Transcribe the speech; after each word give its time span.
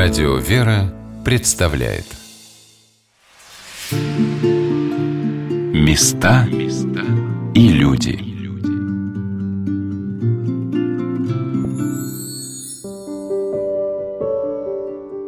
Радио 0.00 0.36
«Вера» 0.36 0.94
представляет 1.24 2.04
Места 5.74 6.46
и 7.52 7.68
люди 7.70 8.16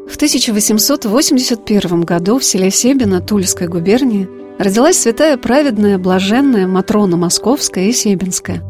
В 0.08 0.14
1881 0.14 2.02
году 2.02 2.38
в 2.38 2.44
селе 2.44 2.70
Себино 2.70 3.20
Тульской 3.20 3.66
губернии 3.66 4.28
родилась 4.60 5.00
святая 5.00 5.36
праведная 5.36 5.98
блаженная 5.98 6.68
Матрона 6.68 7.16
Московская 7.16 7.86
и 7.86 7.92
Себинская. 7.92 8.62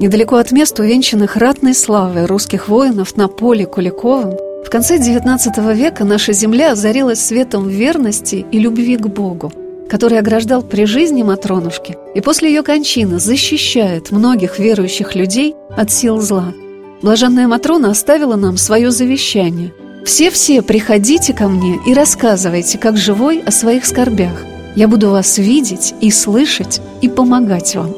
Недалеко 0.00 0.36
от 0.36 0.52
мест, 0.52 0.78
увенчанных 0.78 1.36
ратной 1.36 1.72
славой 1.72 2.26
русских 2.26 2.68
воинов 2.68 3.16
на 3.16 3.28
поле 3.28 3.64
Куликовым, 3.64 4.36
в 4.66 4.68
конце 4.68 4.96
XIX 4.96 5.74
века 5.76 6.04
наша 6.04 6.32
земля 6.32 6.72
озарилась 6.72 7.24
светом 7.24 7.68
верности 7.68 8.44
и 8.50 8.58
любви 8.58 8.96
к 8.96 9.06
Богу, 9.06 9.52
который 9.88 10.18
ограждал 10.18 10.60
при 10.62 10.86
жизни 10.86 11.22
Матронушки 11.22 11.96
и 12.16 12.20
после 12.20 12.48
ее 12.48 12.64
кончины 12.64 13.20
защищает 13.20 14.10
многих 14.10 14.58
верующих 14.58 15.14
людей 15.14 15.54
от 15.76 15.92
сил 15.92 16.20
зла. 16.20 16.52
Блаженная 17.00 17.46
Матрона 17.46 17.92
оставила 17.92 18.34
нам 18.34 18.56
свое 18.56 18.90
завещание. 18.90 19.72
«Все-все 20.04 20.62
приходите 20.62 21.32
ко 21.32 21.46
мне 21.46 21.78
и 21.86 21.94
рассказывайте, 21.94 22.76
как 22.76 22.96
живой, 22.96 23.42
о 23.46 23.52
своих 23.52 23.86
скорбях. 23.86 24.44
Я 24.74 24.88
буду 24.88 25.10
вас 25.10 25.38
видеть 25.38 25.94
и 26.00 26.10
слышать 26.10 26.80
и 27.02 27.08
помогать 27.08 27.76
вам». 27.76 27.94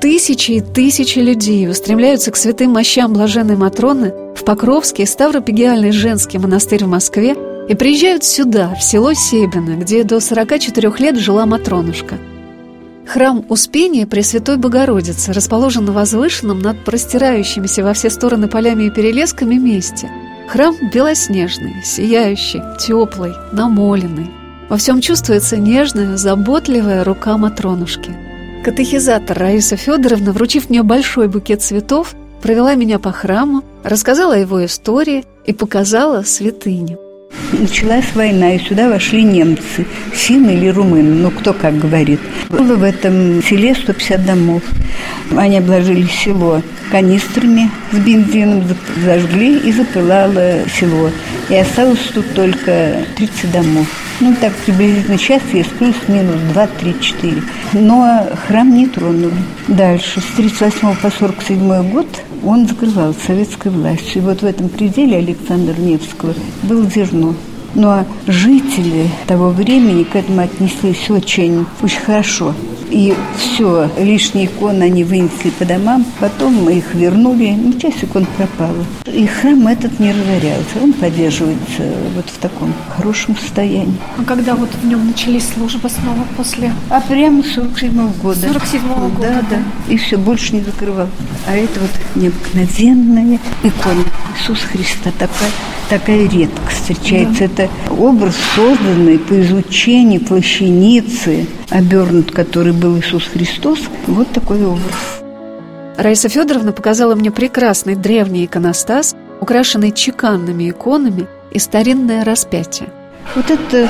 Тысячи 0.00 0.50
и 0.50 0.60
тысячи 0.60 1.20
людей 1.20 1.68
устремляются 1.68 2.32
к 2.32 2.36
святым 2.36 2.72
мощам 2.72 3.12
блаженной 3.12 3.56
Матроны 3.56 4.12
в 4.36 4.44
Покровский 4.44 5.06
Ставропигиальный 5.06 5.90
женский 5.90 6.38
монастырь 6.38 6.84
в 6.84 6.88
Москве 6.88 7.34
и 7.68 7.74
приезжают 7.74 8.24
сюда, 8.24 8.74
в 8.74 8.82
село 8.82 9.14
Себино, 9.14 9.76
где 9.76 10.04
до 10.04 10.20
44 10.20 10.92
лет 10.98 11.16
жила 11.16 11.46
Матронушка. 11.46 12.18
Храм 13.06 13.44
Успения 13.48 14.06
Пресвятой 14.06 14.56
Богородицы 14.56 15.32
расположен 15.32 15.84
на 15.84 15.92
возвышенном 15.92 16.60
над 16.60 16.84
простирающимися 16.84 17.82
во 17.82 17.92
все 17.92 18.10
стороны 18.10 18.48
полями 18.48 18.84
и 18.84 18.90
перелесками 18.90 19.54
месте. 19.54 20.10
Храм 20.48 20.76
белоснежный, 20.92 21.82
сияющий, 21.84 22.62
теплый, 22.78 23.32
намоленный. 23.52 24.30
Во 24.68 24.76
всем 24.76 25.00
чувствуется 25.00 25.56
нежная, 25.56 26.16
заботливая 26.16 27.04
рука 27.04 27.36
Матронушки– 27.36 28.14
Катехизатор 28.66 29.38
Раиса 29.38 29.76
Федоровна, 29.76 30.32
вручив 30.32 30.68
мне 30.68 30.82
большой 30.82 31.28
букет 31.28 31.62
цветов, 31.62 32.16
провела 32.46 32.76
меня 32.76 33.00
по 33.00 33.10
храму, 33.10 33.64
рассказала 33.82 34.36
о 34.36 34.38
его 34.38 34.64
истории 34.64 35.24
и 35.46 35.52
показала 35.52 36.22
святыню. 36.22 36.96
Началась 37.50 38.14
война, 38.14 38.54
и 38.54 38.60
сюда 38.60 38.88
вошли 38.88 39.24
немцы, 39.24 39.84
финны 40.12 40.52
или 40.52 40.68
румыны, 40.68 41.12
ну 41.22 41.32
кто 41.32 41.52
как 41.52 41.76
говорит. 41.76 42.20
Было 42.48 42.76
в 42.76 42.84
этом 42.84 43.42
селе 43.42 43.74
150 43.74 44.24
домов. 44.24 44.62
Они 45.36 45.58
обложили 45.58 46.06
село 46.06 46.62
канистрами 46.92 47.68
с 47.90 47.96
бензином, 47.96 48.62
зажгли 49.04 49.58
и 49.58 49.72
запылало 49.72 50.60
село. 50.72 51.10
И 51.48 51.56
осталось 51.56 52.10
тут 52.14 52.32
только 52.34 53.04
30 53.16 53.50
домов. 53.50 53.88
Ну, 54.20 54.34
так 54.40 54.52
приблизительно 54.64 55.18
сейчас 55.18 55.42
есть 55.52 55.70
плюс-минус 55.72 56.40
2, 56.52 56.66
3, 56.66 57.00
4. 57.00 57.42
Но 57.74 58.26
храм 58.46 58.72
не 58.72 58.86
тронули. 58.86 59.34
Дальше, 59.68 60.20
с 60.20 60.36
38 60.36 60.96
по 60.96 61.10
47 61.10 61.90
год 61.90 62.06
он 62.46 62.66
закрывал 62.66 63.14
советской 63.14 63.70
властью. 63.70 64.22
И 64.22 64.24
вот 64.24 64.42
в 64.42 64.44
этом 64.44 64.68
пределе 64.68 65.18
Александра 65.18 65.74
Невского 65.74 66.34
было 66.62 66.88
зерно. 66.88 67.34
Но 67.74 68.06
жители 68.26 69.10
того 69.26 69.50
времени 69.50 70.04
к 70.04 70.16
этому 70.16 70.40
отнеслись 70.40 71.10
очень, 71.10 71.66
очень 71.82 72.00
хорошо. 72.00 72.54
И 72.90 73.14
все, 73.36 73.90
лишние 73.98 74.46
иконы 74.46 74.84
они 74.84 75.04
вынесли 75.04 75.50
по 75.50 75.64
домам, 75.64 76.04
потом 76.20 76.64
мы 76.64 76.74
их 76.74 76.94
вернули, 76.94 77.50
ну, 77.56 77.72
часть 77.74 78.04
икон 78.04 78.26
пропала. 78.36 78.84
И 79.06 79.26
храм 79.26 79.66
этот 79.66 79.98
не 79.98 80.12
разорялся, 80.12 80.78
он 80.82 80.92
поддерживается 80.92 81.82
вот 82.14 82.26
в 82.28 82.38
таком 82.38 82.72
хорошем 82.96 83.36
состоянии. 83.36 83.96
А 84.18 84.24
когда 84.24 84.54
вот 84.54 84.70
в 84.82 84.86
нем 84.86 85.06
начались 85.06 85.48
службы 85.48 85.88
снова 85.88 86.26
после? 86.36 86.72
А 86.90 87.00
прямо 87.00 87.42
с 87.42 87.54
47 87.54 87.92
-го 87.92 88.22
года. 88.22 88.48
47 88.52 88.82
-го 88.82 89.08
года, 89.14 89.44
да, 89.50 89.56
да. 89.56 89.92
И 89.92 89.96
все, 89.96 90.16
больше 90.16 90.54
не 90.54 90.60
закрывал. 90.60 91.08
А 91.46 91.56
это 91.56 91.80
вот 91.80 91.90
необыкновенная 92.14 93.38
икона 93.62 94.04
Иисуса 94.36 94.66
Христа, 94.66 95.10
такая, 95.18 95.50
такая 95.88 96.28
редко 96.28 96.70
встречается. 96.70 97.48
Да. 97.48 97.64
Это 97.64 97.70
образ, 97.90 98.36
созданный 98.54 99.18
по 99.18 99.40
изучению 99.40 100.20
плащаницы, 100.20 101.46
обернут, 101.70 102.30
который 102.30 102.72
был 102.76 102.98
Иисус 102.98 103.24
Христос, 103.24 103.80
вот 104.06 104.30
такой 104.32 104.64
образ. 104.64 105.22
Раиса 105.96 106.28
Федоровна 106.28 106.72
показала 106.72 107.14
мне 107.14 107.30
прекрасный 107.30 107.94
древний 107.94 108.44
иконостас, 108.44 109.16
украшенный 109.40 109.92
чеканными 109.92 110.70
иконами 110.70 111.26
и 111.50 111.58
старинное 111.58 112.24
распятие. 112.24 112.90
Вот 113.34 113.50
это, 113.50 113.88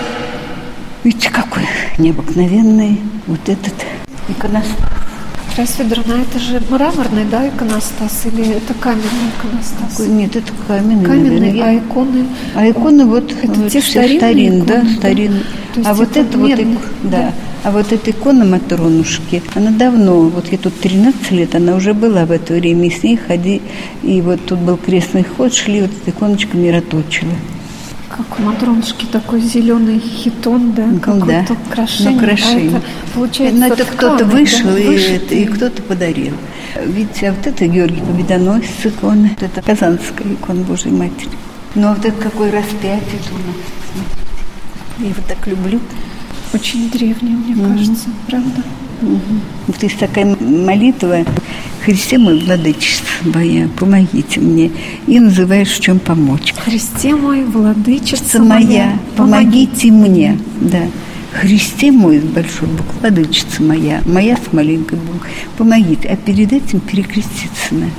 видите, 1.05 1.31
какой 1.31 1.65
необыкновенный 1.99 3.01
вот 3.27 3.49
этот 3.49 3.75
иконостас. 4.29 5.06
Раиса 5.57 5.73
Федоровна, 5.79 6.17
а 6.17 6.19
это 6.21 6.39
же 6.39 6.63
мраморный, 6.69 7.25
да, 7.31 7.49
иконостас, 7.49 8.27
или 8.27 8.47
это 8.57 8.75
каменный 8.75 9.31
иконостас? 9.39 10.07
Нет, 10.07 10.37
это 10.37 10.53
каменный, 10.69 11.05
Каменный, 11.05 11.41
наверное. 11.41 11.71
а 11.71 11.79
иконы? 11.79 12.27
А 12.55 12.71
иконы 12.71 13.07
вот, 13.07 13.33
Это 13.43 13.53
вот 13.53 13.73
те 13.73 13.81
все 13.81 13.91
старинные 13.91 14.19
старин, 14.21 14.65
да, 14.67 14.75
иконы, 14.75 14.91
да? 14.91 14.97
старинные. 14.99 15.43
Есть 15.77 15.89
А 15.89 15.95
вот 15.95 16.11
это 16.11 16.21
это 16.21 16.39
вот, 16.39 16.51
да. 17.05 17.11
да. 17.11 17.33
А 17.65 17.71
вот 17.73 17.91
эта 17.91 18.11
икона 18.11 18.45
Матронушки, 18.45 19.43
она 19.55 19.71
давно, 19.71 20.21
вот 20.29 20.53
я 20.53 20.59
тут 20.59 20.79
13 20.79 21.31
лет, 21.33 21.55
она 21.55 21.75
уже 21.75 21.95
была 21.95 22.27
в 22.27 22.31
это 22.33 22.53
время, 22.53 22.87
и 22.89 22.91
с 22.91 23.03
ней 23.03 23.17
ходи, 23.17 23.63
и 24.03 24.21
вот 24.21 24.45
тут 24.45 24.59
был 24.59 24.77
крестный 24.77 25.25
ход, 25.25 25.55
шли, 25.55 25.81
вот 25.81 25.91
эта 25.91 26.11
иконочка 26.11 26.57
мироточила. 26.57 27.33
Как 28.09 28.39
у 28.39 28.43
Матронушки 28.43 29.05
такой 29.07 29.41
зеленый 29.41 29.99
хитон, 29.99 30.73
да, 30.73 30.87
Ну, 30.87 31.01
какое-то 31.01 31.55
да. 31.55 31.61
украшение. 31.69 32.11
Ну, 32.13 32.17
украшение. 32.19 32.77
А 32.77 32.79
это, 32.79 32.83
получается, 33.15 33.59
Ну, 33.61 33.67
это 33.67 33.85
кто-то 33.85 34.25
да, 34.25 34.31
вышел, 34.31 34.77
и, 34.77 34.87
вышитый. 34.87 35.17
это- 35.17 35.35
и 35.35 35.45
кто-то 35.47 35.83
подарил. 35.83 36.35
Видите, 36.87 37.29
а 37.31 37.33
вот 37.33 37.47
это 37.47 37.67
Георгий 37.67 38.01
Победоносец 38.01 38.85
икона, 38.85 39.31
вот 39.39 39.43
это 39.43 39.63
Казанская 39.63 40.33
икона 40.33 40.61
Божьей 40.63 40.93
Матери. 40.93 41.31
Ну, 41.75 41.89
а 41.89 41.95
вот 41.95 42.05
это 42.05 42.23
какое 42.23 42.53
распятие 42.53 43.21
у 43.33 43.35
нас. 43.49 43.57
Я 44.99 45.07
его 45.09 45.23
так 45.29 45.47
люблю. 45.47 45.81
Очень 46.55 46.89
древняя, 46.91 47.37
мне 47.37 47.55
кажется, 47.77 48.09
правда? 48.29 48.63
Вот 49.01 49.83
есть 49.83 49.99
такая 49.99 50.37
молитва 50.41 51.25
«Христе 51.85 52.19
мой, 52.19 52.39
владычество 52.39 53.31
моя, 53.35 53.69
помогите 53.79 54.41
мне». 54.41 54.71
И 55.07 55.21
называешь 55.21 55.73
«В 55.73 55.81
чем 55.81 55.99
помочь». 55.99 56.55
Христе 56.65 57.15
мой, 57.15 57.45
владычица 57.45 58.17
«Отца 58.17 58.39
моя, 58.43 58.99
помогите 59.17 59.91
мне». 59.91 60.39
Да. 60.61 60.83
Христе 61.33 61.93
мой, 61.93 62.19
с 62.19 62.23
большой 62.23 62.69
буквы, 62.69 62.95
владычица 63.01 63.63
моя, 63.63 64.01
моя 64.07 64.37
с 64.37 64.53
маленькой 64.53 64.99
буквы, 64.99 65.29
помогите. 65.59 66.09
А 66.09 66.17
перед 66.17 66.53
этим 66.53 66.81
перекреститься 66.81 67.73
надо. 67.73 67.93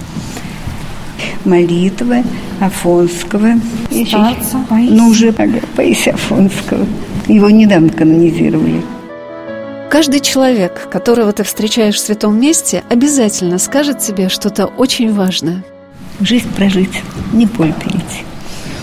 Молитва 1.45 2.23
Афонского. 2.59 3.53
Старца. 3.91 4.65
Ну, 4.71 5.09
уже 5.09 5.31
Паисия 5.75 6.13
Афонского. 6.13 6.85
Его 7.27 7.49
недавно 7.49 7.89
канонизировали. 7.89 8.81
Каждый 9.89 10.19
человек, 10.19 10.89
которого 10.91 11.31
ты 11.31 11.43
встречаешь 11.43 11.95
в 11.95 11.99
святом 11.99 12.39
месте, 12.39 12.83
обязательно 12.89 13.57
скажет 13.57 13.99
тебе 13.99 14.27
что-то 14.27 14.65
очень 14.65 15.13
важное. 15.13 15.63
Жизнь 16.19 16.49
прожить, 16.53 17.01
не 17.31 17.45
боль 17.45 17.73
перейти. 17.73 18.23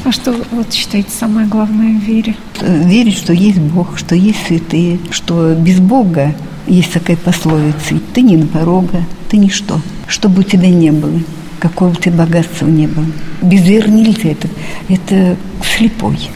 А 0.05 0.13
что 0.13 0.35
вот 0.51 0.73
считаете 0.73 1.11
самое 1.11 1.47
главное 1.47 1.99
в 1.99 2.03
вере? 2.03 2.37
верить, 2.61 3.19
что 3.19 3.35
есть 3.35 3.59
Бог, 3.59 3.99
что 3.99 4.15
есть 4.15 4.47
святые, 4.47 4.99
что 5.11 5.55
без 5.55 5.79
Бога 5.79 6.35
есть 6.67 6.93
такая 6.93 7.17
пословица, 7.17 8.01
ты 8.15 8.23
не 8.23 8.39
на 8.39 8.47
порога, 8.47 9.05
ты 9.29 9.37
ничто, 9.37 9.81
что 10.07 10.31
бы 10.31 10.41
у 10.41 10.43
тебя 10.43 10.69
не 10.69 10.91
было, 10.91 11.21
какого 11.59 11.91
бы 11.91 11.97
тебя 11.97 12.25
богатства 12.25 12.67
не 12.67 12.87
было. 12.87 13.07
Без 13.43 13.63
веры 13.63 13.91
нельзя, 13.91 14.31
это, 14.31 14.49
это 14.89 15.37
слепой 15.63 16.31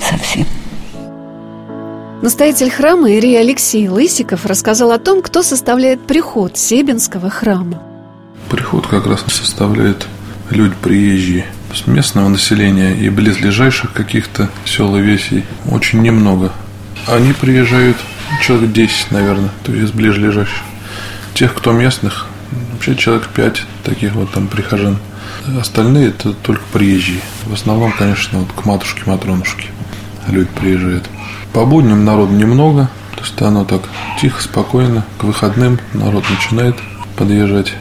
совсем. 0.00 0.46
Настоятель 2.22 2.70
храма 2.70 3.10
Ирий 3.10 3.34
Алексей 3.40 3.88
Лысиков 3.88 4.44
рассказал 4.44 4.92
о 4.92 4.98
том, 4.98 5.22
кто 5.22 5.42
составляет 5.42 6.06
приход 6.06 6.58
Себинского 6.58 7.30
храма. 7.30 7.82
Приход 8.50 8.86
как 8.86 9.06
раз 9.06 9.24
составляют 9.26 10.06
люди 10.50 10.74
приезжие 10.82 11.46
с 11.74 11.86
местного 11.86 12.28
населения 12.28 12.94
и 12.94 13.08
близлежащих 13.08 13.94
каких-то 13.94 14.50
сел 14.66 14.94
и 14.96 15.00
весей 15.00 15.46
очень 15.70 16.02
немного. 16.02 16.52
Они 17.06 17.32
приезжают 17.32 17.96
человек 18.42 18.72
10, 18.72 19.12
наверное, 19.12 19.50
то 19.62 19.72
есть 19.72 19.84
из 19.84 19.92
ближлежащих. 19.92 20.62
Тех, 21.32 21.54
кто 21.54 21.72
местных, 21.72 22.26
вообще 22.72 22.96
человек 22.96 23.28
5, 23.28 23.62
таких 23.82 24.12
вот 24.12 24.30
там 24.30 24.46
прихожан. 24.46 24.98
Остальные 25.58 26.08
это 26.08 26.34
только 26.34 26.64
приезжие. 26.70 27.20
В 27.46 27.54
основном, 27.54 27.92
конечно, 27.92 28.40
вот 28.40 28.52
к 28.52 28.66
матушке 28.66 29.04
Матронушке 29.06 29.68
люди 30.28 30.50
приезжают. 30.60 31.08
По 31.52 31.64
будням 31.64 32.04
народу 32.04 32.32
немного, 32.32 32.88
то 33.16 33.22
есть 33.22 33.42
оно 33.42 33.64
так 33.64 33.82
тихо, 34.20 34.42
спокойно. 34.42 35.04
К 35.18 35.24
выходным 35.24 35.78
народ 35.92 36.24
начинает 36.30 36.76
подъезжать. 37.16 37.74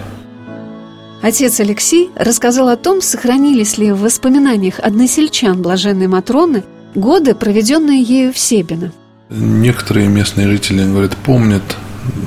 Отец 1.22 1.60
Алексей 1.60 2.10
рассказал 2.16 2.70
о 2.70 2.78
том, 2.78 3.02
сохранились 3.02 3.78
ли 3.78 3.92
в 3.92 4.02
воспоминаниях 4.02 4.80
односельчан 4.80 5.62
блаженной 5.62 6.08
Матроны 6.08 6.64
годы, 6.96 7.36
проведенные 7.36 8.02
ею 8.02 8.34
в 8.34 8.38
Себино. 8.38 8.92
Некоторые 9.30 10.08
местные 10.08 10.48
жители, 10.48 10.84
говорят, 10.84 11.16
помнят 11.18 11.62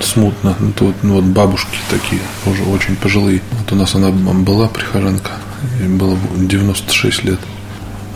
смутно. 0.01 0.55
Это 0.71 0.85
вот, 0.85 0.95
ну, 1.03 1.15
вот 1.15 1.25
бабушки 1.25 1.77
такие, 1.91 2.21
уже 2.47 2.63
очень 2.65 2.95
пожилые. 2.97 3.41
Вот 3.59 3.73
у 3.73 3.77
нас 3.77 3.95
она 3.95 4.11
была 4.11 4.69
прихожанка, 4.69 5.33
ей 5.81 5.89
было 5.89 6.17
96 6.37 7.25
лет. 7.25 7.41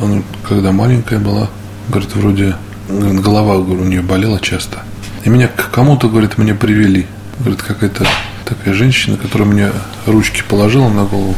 Она, 0.00 0.22
когда 0.48 0.72
маленькая 0.72 1.18
была, 1.18 1.48
говорит, 1.88 2.14
вроде 2.14 2.54
голова 2.88 3.58
говорит, 3.58 3.84
у 3.84 3.88
нее 3.88 4.02
болела 4.02 4.40
часто. 4.40 4.82
И 5.24 5.28
меня 5.28 5.48
к 5.48 5.70
кому-то, 5.70 6.08
говорит, 6.08 6.38
мне 6.38 6.54
привели. 6.54 7.06
Говорит, 7.40 7.62
какая-то 7.62 8.06
такая 8.44 8.74
женщина, 8.74 9.16
которая 9.16 9.48
мне 9.48 9.72
ручки 10.06 10.42
положила 10.48 10.88
на 10.88 11.04
голову, 11.04 11.34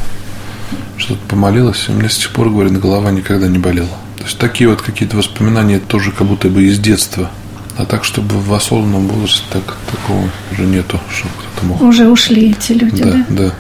что-то 0.97 1.21
помолилась, 1.27 1.87
и 1.89 1.93
у 1.93 1.95
меня 1.95 2.09
с 2.09 2.19
тех 2.19 2.31
пор, 2.31 2.51
говорит, 2.51 2.79
голова 2.79 3.11
никогда 3.11 3.49
не 3.49 3.59
болела. 3.59 3.97
То 4.17 4.25
есть 4.25 4.39
такие 4.39 4.69
вот 4.69 4.83
какие-то 4.83 5.17
воспоминания 5.17 5.79
тоже 5.79 6.13
как 6.13 6.27
будто 6.27 6.49
бы 6.49 6.65
из 6.65 6.79
детства. 6.79 7.31
А 7.77 7.87
так, 7.87 8.05
чтобы 8.05 8.41
в 8.41 8.53
осознанном 8.53 9.07
возрасте 9.07 9.43
так, 9.53 9.77
такого 9.91 10.29
уже 10.53 10.63
нету, 10.63 11.01
что 11.13 11.29
кто-то 11.29 11.67
мог. 11.67 11.81
Уже 11.81 12.09
ушли 12.09 12.51
эти 12.51 12.73
люди, 12.73 13.03
да? 13.05 13.11
Да, 13.11 13.25
да. 13.29 13.55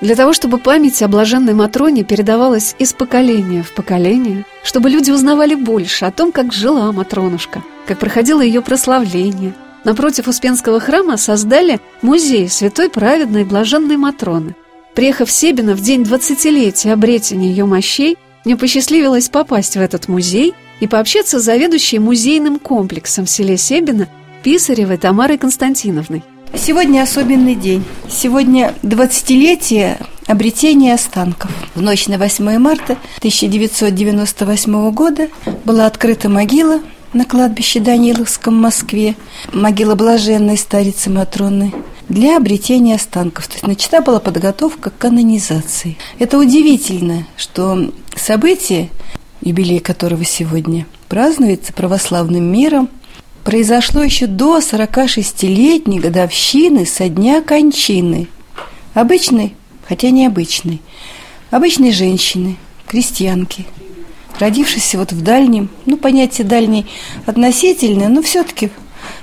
Для 0.00 0.14
того, 0.14 0.32
чтобы 0.32 0.58
память 0.58 1.02
о 1.02 1.08
блаженной 1.08 1.54
Матроне 1.54 2.04
передавалась 2.04 2.76
из 2.78 2.92
поколения 2.92 3.64
в 3.64 3.74
поколение, 3.74 4.44
чтобы 4.62 4.90
люди 4.90 5.10
узнавали 5.10 5.56
больше 5.56 6.04
о 6.04 6.12
том, 6.12 6.30
как 6.30 6.52
жила 6.52 6.92
Матронушка, 6.92 7.64
как 7.84 7.98
проходило 7.98 8.40
ее 8.40 8.62
прославление, 8.62 9.54
напротив 9.82 10.28
Успенского 10.28 10.78
храма 10.78 11.16
создали 11.16 11.80
музей 12.00 12.48
святой 12.48 12.90
праведной 12.90 13.44
блаженной 13.44 13.96
Матроны. 13.96 14.54
Приехав 14.94 15.28
в 15.28 15.32
Себино 15.32 15.74
в 15.74 15.80
день 15.80 16.04
двадцатилетия 16.04 16.92
обретения 16.92 17.50
ее 17.50 17.66
мощей, 17.66 18.16
мне 18.44 18.56
посчастливилось 18.56 19.28
попасть 19.28 19.76
в 19.76 19.80
этот 19.80 20.06
музей 20.06 20.54
и 20.78 20.86
пообщаться 20.86 21.40
с 21.40 21.44
заведующей 21.44 21.98
музейным 21.98 22.60
комплексом 22.60 23.26
в 23.26 23.30
селе 23.30 23.56
Себино 23.56 24.08
Писаревой 24.44 24.96
Тамарой 24.96 25.38
Константиновной. 25.38 26.22
Сегодня 26.54 27.02
особенный 27.02 27.54
день. 27.54 27.84
Сегодня 28.08 28.74
20-летие 28.82 30.02
обретения 30.26 30.94
останков. 30.94 31.50
В 31.74 31.82
ночь 31.82 32.08
на 32.08 32.16
8 32.16 32.58
марта 32.58 32.96
1998 33.18 34.90
года 34.92 35.28
была 35.64 35.86
открыта 35.86 36.28
могила 36.28 36.80
на 37.12 37.24
кладбище 37.24 37.80
Даниловском 37.80 38.54
в 38.54 38.62
Москве, 38.62 39.14
могила 39.52 39.94
блаженной 39.94 40.56
старицы 40.56 41.10
Матроны, 41.10 41.72
для 42.08 42.38
обретения 42.38 42.94
останков. 42.94 43.46
То 43.48 43.54
есть 43.54 43.66
начата 43.66 44.00
была 44.00 44.18
подготовка 44.18 44.90
к 44.90 44.98
канонизации. 44.98 45.98
Это 46.18 46.38
удивительно, 46.38 47.26
что 47.36 47.92
событие, 48.16 48.88
юбилей 49.42 49.80
которого 49.80 50.24
сегодня 50.24 50.86
празднуется 51.08 51.72
православным 51.72 52.44
миром, 52.44 52.88
произошло 53.48 54.02
еще 54.02 54.26
до 54.26 54.58
46-летней 54.58 56.00
годовщины 56.00 56.84
со 56.84 57.08
дня 57.08 57.40
кончины. 57.40 58.28
Обычной, 58.92 59.54
хотя 59.88 60.10
необычной, 60.10 60.82
обычной 61.50 61.92
женщины, 61.92 62.56
крестьянки, 62.86 63.64
родившейся 64.38 64.98
вот 64.98 65.12
в 65.12 65.22
дальнем, 65.22 65.70
ну, 65.86 65.96
понятие 65.96 66.46
дальний 66.46 66.84
относительное, 67.24 68.08
но 68.08 68.20
все-таки 68.20 68.68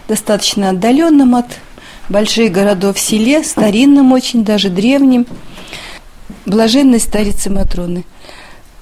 достаточно 0.07 0.71
отдаленном 0.71 1.35
от 1.35 1.59
больших 2.09 2.51
городов 2.51 2.97
селе, 2.97 3.43
старинном 3.43 4.11
очень, 4.11 4.43
даже 4.43 4.71
древнем, 4.71 5.27
блаженной 6.47 6.99
старицы 6.99 7.51
Матроны. 7.51 8.05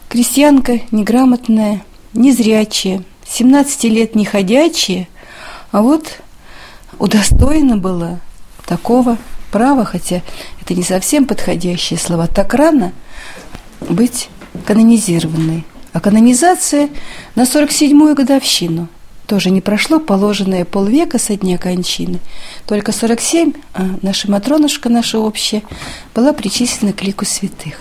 Крестьянка 0.07 0.79
неграмотная, 0.91 1.83
незрячая, 2.13 3.03
17 3.27 3.83
лет 3.83 4.15
не 4.15 4.23
ходячая, 4.23 5.09
а 5.73 5.81
вот 5.81 6.19
удостоена 6.99 7.77
была 7.77 8.19
такого 8.65 9.17
права, 9.51 9.85
хотя 9.85 10.21
это 10.61 10.75
не 10.75 10.83
совсем 10.83 11.25
подходящие 11.25 11.97
слова, 11.97 12.27
так 12.27 12.53
рано 12.53 12.93
быть 13.81 14.29
канонизированной. 14.65 15.65
А 15.91 15.99
канонизация 15.99 16.89
на 17.35 17.41
47-ю 17.41 18.15
годовщину. 18.15 18.87
Тоже 19.25 19.49
не 19.49 19.61
прошло 19.61 19.99
положенное 19.99 20.63
полвека 20.63 21.17
со 21.17 21.35
дня 21.35 21.57
кончины. 21.57 22.19
Только 22.67 22.91
47, 22.91 23.53
а 23.73 23.95
наша 24.03 24.29
Матронушка, 24.29 24.89
наша 24.89 25.17
общая, 25.17 25.63
была 26.13 26.33
причислена 26.33 26.93
к 26.93 27.01
лику 27.01 27.25
святых. 27.25 27.79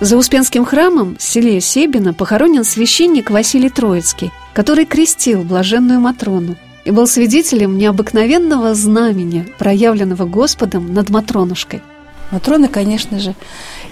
За 0.00 0.18
Успенским 0.18 0.66
храмом 0.66 1.16
в 1.18 1.22
селе 1.22 1.60
Себино 1.60 2.12
похоронен 2.12 2.64
священник 2.64 3.30
Василий 3.30 3.70
Троицкий, 3.70 4.30
который 4.52 4.84
крестил 4.84 5.42
блаженную 5.42 6.00
Матрону 6.00 6.56
и 6.84 6.90
был 6.90 7.06
свидетелем 7.06 7.78
необыкновенного 7.78 8.74
знамения, 8.74 9.46
проявленного 9.58 10.26
Господом 10.26 10.92
над 10.92 11.08
Матронушкой– 11.08 11.82
Матрона, 12.30 12.68
конечно 12.68 13.20
же, 13.20 13.34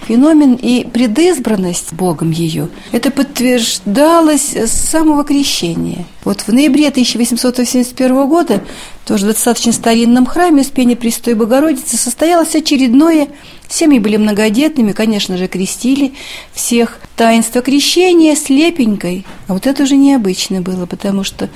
феномен 0.07 0.53
и 0.53 0.85
предизбранность 0.85 1.93
Богом 1.93 2.31
ее. 2.31 2.69
Это 2.91 3.11
подтверждалось 3.11 4.55
с 4.55 4.71
самого 4.71 5.23
крещения. 5.23 6.05
Вот 6.23 6.41
в 6.41 6.49
ноябре 6.49 6.87
1881 6.87 8.27
года, 8.27 8.63
тоже 9.05 9.25
в 9.25 9.27
достаточно 9.29 9.71
старинном 9.71 10.25
храме 10.25 10.61
Успения 10.61 10.95
Престой 10.95 11.35
Богородицы, 11.35 11.97
состоялось 11.97 12.55
очередное, 12.55 13.27
семьи 13.69 13.99
были 13.99 14.17
многодетными, 14.17 14.91
конечно 14.91 15.37
же, 15.37 15.47
крестили 15.47 16.13
всех. 16.53 16.99
Таинство 17.15 17.61
крещения 17.61 18.35
слепенькой, 18.35 19.25
а 19.47 19.53
вот 19.53 19.67
это 19.67 19.83
уже 19.83 19.95
необычно 19.95 20.61
было, 20.61 20.85
потому 20.85 21.23
что 21.23 21.49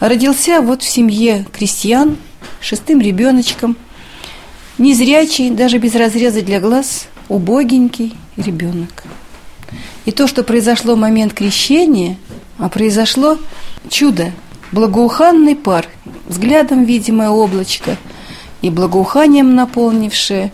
родился 0.00 0.60
вот 0.60 0.82
в 0.82 0.88
семье 0.88 1.46
крестьян, 1.52 2.16
шестым 2.60 3.00
ребеночком– 3.00 3.76
Незрячий, 4.76 5.50
даже 5.50 5.78
без 5.78 5.94
разреза 5.94 6.42
для 6.42 6.58
глаз, 6.58 7.06
убогенький 7.28 8.14
ребенок. 8.36 9.04
И 10.04 10.10
то, 10.10 10.26
что 10.26 10.42
произошло 10.42 10.94
в 10.94 10.98
момент 10.98 11.32
крещения, 11.32 12.16
а 12.58 12.68
произошло 12.68 13.38
чудо, 13.88 14.32
благоуханный 14.72 15.56
пар, 15.56 15.88
взглядом 16.26 16.84
видимое 16.84 17.30
облачко 17.30 17.96
и 18.60 18.70
благоуханием 18.70 19.54
наполнившее 19.54 20.52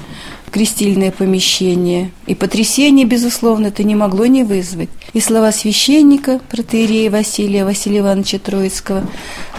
крестильное 0.51 1.13
помещение. 1.13 2.11
И 2.27 2.35
потрясение, 2.35 3.07
безусловно, 3.07 3.69
это 3.69 3.85
не 3.85 3.95
могло 3.95 4.27
не 4.27 4.43
вызвать. 4.43 4.89
И 5.13 5.21
слова 5.21 5.53
священника, 5.53 6.41
протеерея 6.51 7.11
Василия, 7.11 7.65
Василия 7.65 8.01
Ивановича 8.01 8.39
Троицкого, 8.39 9.05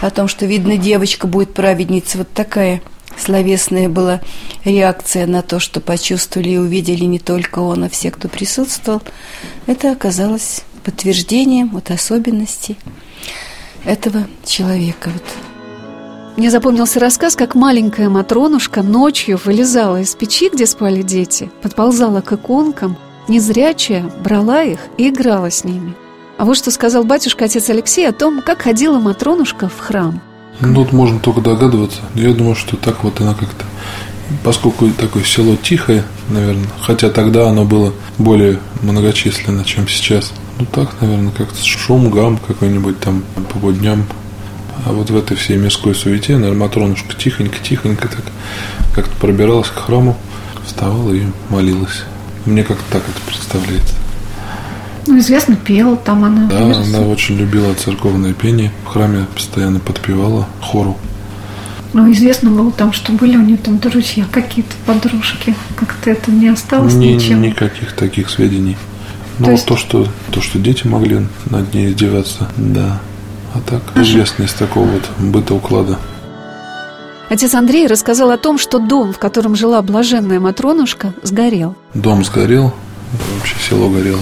о 0.00 0.10
том, 0.10 0.28
что, 0.28 0.44
видно, 0.44 0.76
девочка 0.76 1.26
будет 1.26 1.54
праведница 1.54 2.18
вот 2.18 2.32
такая– 2.32 2.82
словесная 3.18 3.88
была 3.88 4.20
реакция 4.64 5.26
на 5.26 5.42
то, 5.42 5.58
что 5.58 5.80
почувствовали 5.80 6.50
и 6.50 6.58
увидели 6.58 7.04
не 7.04 7.18
только 7.18 7.60
он, 7.60 7.84
а 7.84 7.88
все, 7.88 8.10
кто 8.10 8.28
присутствовал, 8.28 9.02
это 9.66 9.92
оказалось 9.92 10.62
подтверждением 10.84 11.70
вот 11.70 11.90
особенностей 11.90 12.76
этого 13.84 14.26
человека. 14.44 15.10
Вот. 15.12 15.24
Мне 16.36 16.50
запомнился 16.50 16.98
рассказ, 16.98 17.36
как 17.36 17.54
маленькая 17.54 18.08
Матронушка 18.08 18.82
ночью 18.82 19.38
вылезала 19.44 20.00
из 20.00 20.14
печи, 20.14 20.48
где 20.52 20.66
спали 20.66 21.02
дети, 21.02 21.50
подползала 21.60 22.20
к 22.22 22.32
иконкам, 22.32 22.96
незрячая, 23.28 24.02
брала 24.24 24.62
их 24.62 24.80
и 24.96 25.08
играла 25.08 25.50
с 25.50 25.64
ними. 25.64 25.94
А 26.38 26.44
вот 26.44 26.56
что 26.56 26.70
сказал 26.70 27.04
батюшка 27.04 27.44
отец 27.44 27.68
Алексей 27.68 28.08
о 28.08 28.12
том, 28.12 28.40
как 28.40 28.62
ходила 28.62 28.98
Матронушка 28.98 29.68
в 29.68 29.78
храм– 29.78 30.20
ну, 30.68 30.74
тут 30.74 30.92
можно 30.92 31.18
только 31.18 31.40
догадываться. 31.40 32.00
Я 32.14 32.32
думаю, 32.32 32.54
что 32.54 32.76
так 32.76 33.04
вот 33.04 33.20
она 33.20 33.34
как-то 33.34 33.64
поскольку 34.44 34.88
такое 34.90 35.24
село 35.24 35.56
тихое, 35.56 36.04
наверное, 36.28 36.68
хотя 36.80 37.10
тогда 37.10 37.48
оно 37.48 37.64
было 37.64 37.92
более 38.18 38.58
многочисленно, 38.82 39.64
чем 39.64 39.88
сейчас. 39.88 40.32
Ну 40.58 40.66
так, 40.66 41.00
наверное, 41.00 41.32
как-то 41.32 41.62
шум, 41.64 42.10
гам 42.10 42.38
какой-нибудь 42.38 42.98
там 43.00 43.24
по 43.60 43.72
дням. 43.72 44.06
А 44.84 44.92
вот 44.92 45.10
в 45.10 45.16
этой 45.16 45.36
всей 45.36 45.56
мирской 45.56 45.94
суете, 45.94 46.36
наверное, 46.36 46.60
Матронушка 46.60 47.14
тихонько-тихонько 47.14 48.08
так 48.08 48.24
как-то 48.94 49.14
пробиралась 49.20 49.68
к 49.68 49.74
храму, 49.74 50.16
вставала 50.64 51.12
и 51.12 51.24
молилась. 51.50 52.02
Мне 52.46 52.64
как-то 52.64 52.84
так 52.90 53.02
это 53.08 53.20
представляется. 53.26 53.94
Ну, 55.06 55.18
известно, 55.18 55.56
пела 55.56 55.96
там 55.96 56.24
она. 56.24 56.46
Да, 56.46 56.58
она 56.64 57.00
очень 57.00 57.36
любила 57.36 57.74
церковное 57.74 58.32
пение. 58.34 58.70
В 58.84 58.88
храме 58.88 59.26
постоянно 59.34 59.80
подпевала 59.80 60.46
хору. 60.60 60.96
Ну, 61.92 62.10
известно 62.12 62.50
было 62.50 62.70
там, 62.70 62.92
что 62.92 63.12
были 63.12 63.36
у 63.36 63.42
нее 63.42 63.58
там 63.58 63.78
друзья, 63.78 64.24
какие-то 64.30 64.74
подружки. 64.86 65.54
Как-то 65.76 66.10
это 66.10 66.30
не 66.30 66.48
осталось 66.48 66.94
Ни- 66.94 67.08
ничем. 67.08 67.42
никаких 67.42 67.92
таких 67.94 68.30
сведений. 68.30 68.76
Ну, 69.38 69.46
То 69.46 69.50
есть- 69.52 69.66
то, 69.66 69.76
что, 69.76 70.06
то, 70.30 70.40
что 70.40 70.58
дети 70.58 70.86
могли 70.86 71.26
над 71.50 71.74
ней 71.74 71.90
издеваться, 71.90 72.48
да. 72.56 73.00
А 73.54 73.60
так, 73.60 73.82
известно 73.96 74.44
из 74.44 74.52
такого 74.54 74.86
вот 74.86 75.02
быта 75.18 75.52
уклада. 75.54 75.98
Отец 77.28 77.54
Андрей 77.54 77.86
рассказал 77.86 78.30
о 78.30 78.38
том, 78.38 78.58
что 78.58 78.78
дом, 78.78 79.12
в 79.12 79.18
котором 79.18 79.56
жила 79.56 79.80
блаженная 79.82 80.40
Матронушка, 80.40 81.12
сгорел. 81.22 81.74
Дом 81.92 82.24
сгорел, 82.24 82.72
вообще 83.38 83.56
село 83.68 83.88
горело. 83.90 84.20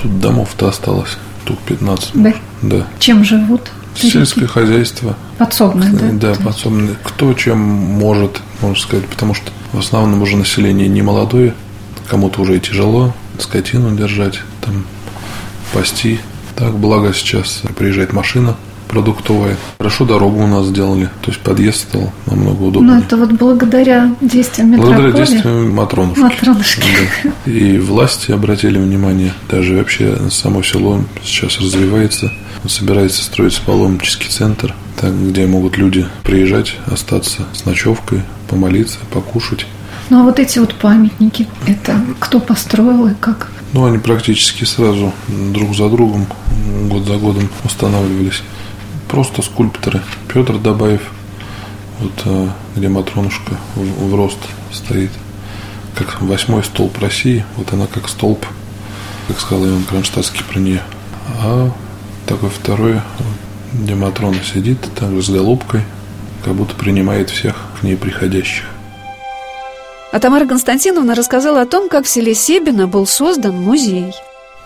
Тут 0.00 0.20
домов-то 0.20 0.68
осталось, 0.68 1.18
тут 1.44 1.58
15. 1.60 2.10
Да? 2.14 2.32
Да. 2.62 2.86
Чем 2.98 3.24
живут? 3.24 3.70
Сельское 3.94 4.46
хозяйство. 4.46 5.16
Подсобное, 5.38 5.92
да? 5.92 6.10
Да, 6.12 6.34
подсобное. 6.36 6.94
Кто 7.02 7.34
чем 7.34 7.58
может, 7.58 8.40
можно 8.60 8.76
сказать, 8.76 9.06
потому 9.06 9.34
что 9.34 9.50
в 9.72 9.78
основном 9.78 10.22
уже 10.22 10.36
население 10.36 10.88
не 10.88 11.02
молодое, 11.02 11.54
кому-то 12.08 12.40
уже 12.42 12.56
и 12.56 12.60
тяжело 12.60 13.12
скотину 13.38 13.96
держать, 13.96 14.40
там 14.60 14.84
пасти. 15.72 16.20
Так, 16.54 16.74
благо 16.74 17.12
сейчас 17.12 17.62
приезжает 17.76 18.12
машина 18.12 18.56
продуктовая. 18.88 19.56
Хорошо 19.78 20.04
дорогу 20.04 20.42
у 20.42 20.46
нас 20.46 20.66
сделали, 20.66 21.10
то 21.22 21.30
есть 21.30 21.40
подъезд 21.40 21.82
стал 21.82 22.12
намного 22.26 22.62
удобнее. 22.62 22.94
Ну, 22.94 23.00
это 23.00 23.16
вот 23.16 23.32
благодаря 23.32 24.14
действиям 24.20 24.72
Благодаря 24.72 25.08
метрополии. 25.08 25.26
действиям 25.26 25.74
Матронушки. 25.74 26.20
Матронушки. 26.20 26.82
Да. 27.24 27.50
И 27.50 27.78
власти 27.78 28.32
обратили 28.32 28.78
внимание, 28.78 29.32
даже 29.48 29.76
вообще 29.76 30.18
само 30.30 30.62
село 30.62 31.04
сейчас 31.22 31.60
развивается, 31.60 32.32
собирается 32.66 33.22
строиться 33.22 33.60
паломнический 33.64 34.28
центр, 34.28 34.74
так, 35.00 35.12
где 35.30 35.46
могут 35.46 35.76
люди 35.78 36.06
приезжать, 36.24 36.74
остаться 36.86 37.46
с 37.52 37.64
ночевкой, 37.64 38.22
помолиться, 38.48 38.98
покушать. 39.12 39.66
Ну, 40.10 40.20
а 40.20 40.22
вот 40.24 40.38
эти 40.38 40.58
вот 40.58 40.74
памятники, 40.74 41.46
это 41.66 42.00
кто 42.18 42.40
построил 42.40 43.08
и 43.08 43.14
как? 43.20 43.50
Ну, 43.74 43.84
они 43.84 43.98
практически 43.98 44.64
сразу 44.64 45.12
друг 45.28 45.76
за 45.76 45.90
другом, 45.90 46.26
год 46.88 47.06
за 47.06 47.16
годом 47.16 47.48
устанавливались. 47.64 48.42
Просто 49.08 49.42
скульпторы. 49.42 50.02
Петр 50.32 50.58
Добаев, 50.58 51.10
вот 52.00 52.12
э, 52.26 52.48
где 52.76 52.88
Матронушка 52.88 53.56
в, 53.74 54.10
в 54.10 54.14
рост 54.14 54.38
стоит, 54.72 55.10
как 55.96 56.20
восьмой 56.20 56.62
столб 56.62 56.98
России, 56.98 57.44
вот 57.56 57.72
она 57.72 57.86
как 57.86 58.08
столб, 58.08 58.44
как 59.26 59.40
сказал 59.40 59.66
Иван 59.66 59.84
Кронштадтский 59.84 60.44
про 60.44 60.58
нее. 60.58 60.82
А 61.42 61.70
такой 62.26 62.50
второй, 62.50 63.00
где 63.72 63.94
Матрона 63.94 64.42
сидит, 64.44 64.78
также 64.94 65.22
с 65.22 65.30
голубкой, 65.30 65.82
как 66.44 66.54
будто 66.54 66.74
принимает 66.74 67.30
всех 67.30 67.56
в 67.80 67.84
ней 67.84 67.96
приходящих. 67.96 68.64
А 70.12 70.20
Тамара 70.20 70.46
Константиновна 70.46 71.14
рассказала 71.14 71.62
о 71.62 71.66
том, 71.66 71.88
как 71.88 72.04
в 72.04 72.08
селе 72.08 72.34
Себино 72.34 72.86
был 72.86 73.06
создан 73.06 73.56
музей. 73.56 74.14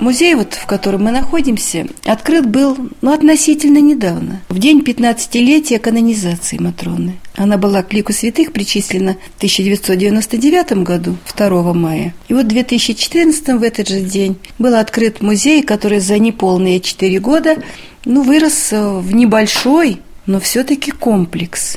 Музей, 0.03 0.35
вот, 0.35 0.55
в 0.55 0.67
котором 0.67 1.05
мы 1.05 1.13
находимся, 1.13 1.87
открыт 2.05 2.45
был 2.45 2.77
ну, 3.03 3.13
относительно 3.13 3.79
недавно, 3.79 4.41
в 4.49 4.59
день 4.59 4.81
15-летия 4.81 5.79
канонизации 5.79 6.59
Матроны. 6.59 7.21
Она 7.37 7.57
была 7.57 7.85
к 7.85 7.93
лику 7.93 8.13
святых 8.13 8.53
причислена 8.53 9.13
в 9.13 9.37
1999 9.37 10.73
году, 10.83 11.17
2 11.37 11.73
мая. 11.73 12.15
И 12.27 12.35
вот 12.35 12.47
в 12.47 12.49
2014 12.49 13.47
в 13.51 13.63
этот 13.63 13.89
же 13.89 14.01
день 14.01 14.35
был 14.59 14.75
открыт 14.75 15.23
музей, 15.23 15.63
который 15.63 16.01
за 16.01 16.19
неполные 16.19 16.81
4 16.81 17.21
года 17.21 17.63
ну, 18.05 18.23
вырос 18.23 18.73
э, 18.73 18.99
в 18.99 19.15
небольшой, 19.15 20.01
но 20.27 20.41
все-таки 20.41 20.91
комплекс 20.91 21.77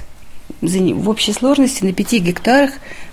в 0.62 1.10
общей 1.10 1.34
сложности 1.34 1.84
на 1.84 1.94
5 1.94 2.14
гектарах 2.14 2.72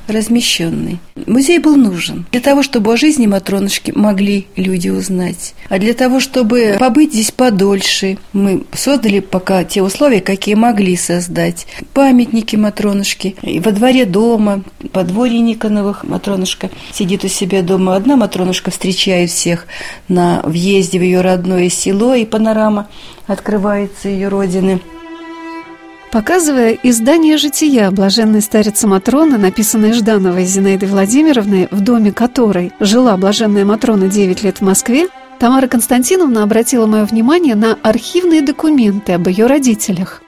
размещенный. 0.08 0.98
Музей 1.26 1.58
был 1.58 1.76
нужен 1.76 2.26
для 2.32 2.40
того, 2.40 2.62
чтобы 2.62 2.92
о 2.92 2.96
жизни 2.96 3.26
Матронушки 3.26 3.92
могли 3.94 4.46
люди 4.56 4.88
узнать. 4.88 5.54
А 5.68 5.78
для 5.78 5.94
того, 5.94 6.20
чтобы 6.20 6.76
побыть 6.78 7.12
здесь 7.12 7.30
подольше, 7.30 8.18
мы 8.32 8.64
создали 8.72 9.20
пока 9.20 9.64
те 9.64 9.82
условия, 9.82 10.20
какие 10.20 10.54
могли 10.54 10.96
создать. 10.96 11.66
Памятники 11.94 12.56
Матронушки. 12.56 13.36
И 13.42 13.60
во 13.60 13.72
дворе 13.72 14.04
дома, 14.04 14.62
подворье 14.92 15.40
Никоновых 15.40 16.04
Матронушка 16.04 16.70
сидит 16.92 17.24
у 17.24 17.28
себя 17.28 17.62
дома. 17.62 17.96
Одна 17.96 18.16
Матронушка 18.16 18.70
встречает 18.70 19.30
всех 19.30 19.66
на 20.08 20.40
въезде 20.44 20.98
в 20.98 21.02
ее 21.02 21.20
родное 21.20 21.68
село, 21.68 22.14
и 22.14 22.24
панорама 22.24 22.88
открывается 23.26 24.08
ее 24.08 24.28
родины. 24.28 24.80
Показывая 26.12 26.78
издание 26.82 27.38
«Жития» 27.38 27.90
блаженной 27.90 28.42
старицы 28.42 28.86
Матроны, 28.86 29.38
написанное 29.38 29.94
Ждановой 29.94 30.44
Зинаидой 30.44 30.90
Владимировной, 30.90 31.68
в 31.70 31.80
доме 31.80 32.12
которой 32.12 32.70
жила 32.80 33.16
блаженная 33.16 33.64
Матрона 33.64 34.08
9 34.08 34.42
лет 34.42 34.58
в 34.58 34.60
Москве, 34.60 35.08
Тамара 35.38 35.68
Константиновна 35.68 36.42
обратила 36.42 36.84
мое 36.84 37.06
внимание 37.06 37.54
на 37.54 37.78
архивные 37.82 38.42
документы 38.42 39.14
об 39.14 39.26
ее 39.26 39.46
родителях. 39.46 40.22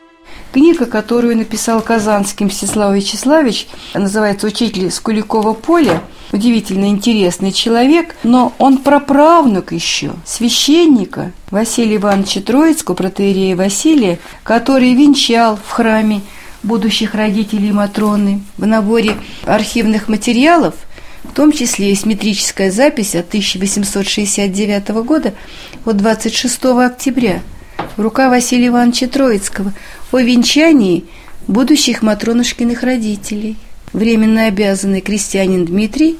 Книга, 0.55 0.87
которую 0.87 1.37
написал 1.37 1.83
Казанский 1.83 2.47
Мстислав 2.47 2.95
Вячеславович, 2.95 3.69
называется 3.93 4.47
«Учитель 4.47 4.91
с 4.91 4.99
Куликова 5.00 5.53
поля». 5.53 6.00
Удивительно 6.33 6.87
интересный 6.87 7.52
человек, 7.52 8.16
но 8.25 8.52
он 8.59 8.78
праправнук 8.78 9.73
еще 9.73 10.12
священника 10.25 11.33
Василия 11.50 11.97
Ивановича 11.97 12.40
Троицкого, 12.40 12.95
протеерея 12.95 13.57
Василия, 13.57 14.19
который 14.43 14.95
венчал 14.95 15.57
в 15.57 15.71
храме 15.71 16.23
будущих 16.62 17.14
родителей 17.14 17.73
Матроны. 17.73 18.43
В 18.57 18.66
наборе 18.66 19.16
архивных 19.45 20.09
материалов 20.09 20.75
в 21.23 21.33
том 21.33 21.52
числе 21.52 21.90
есть 21.90 22.07
метрическая 22.07 22.71
запись 22.71 23.14
от 23.14 23.28
1869 23.28 24.88
года 25.04 25.35
от 25.85 25.97
26 25.97 26.64
октября 26.64 27.43
рука 27.97 28.28
Василия 28.28 28.69
Ивановича 28.69 29.07
Троицкого 29.09 29.73
о 30.12 30.19
венчании 30.19 31.04
будущих 31.47 32.02
Матронушкиных 32.02 32.83
родителей. 32.83 33.57
Временно 33.94 34.46
обязанный 34.48 35.00
крестьянин 35.00 35.64
Дмитрий, 35.64 36.18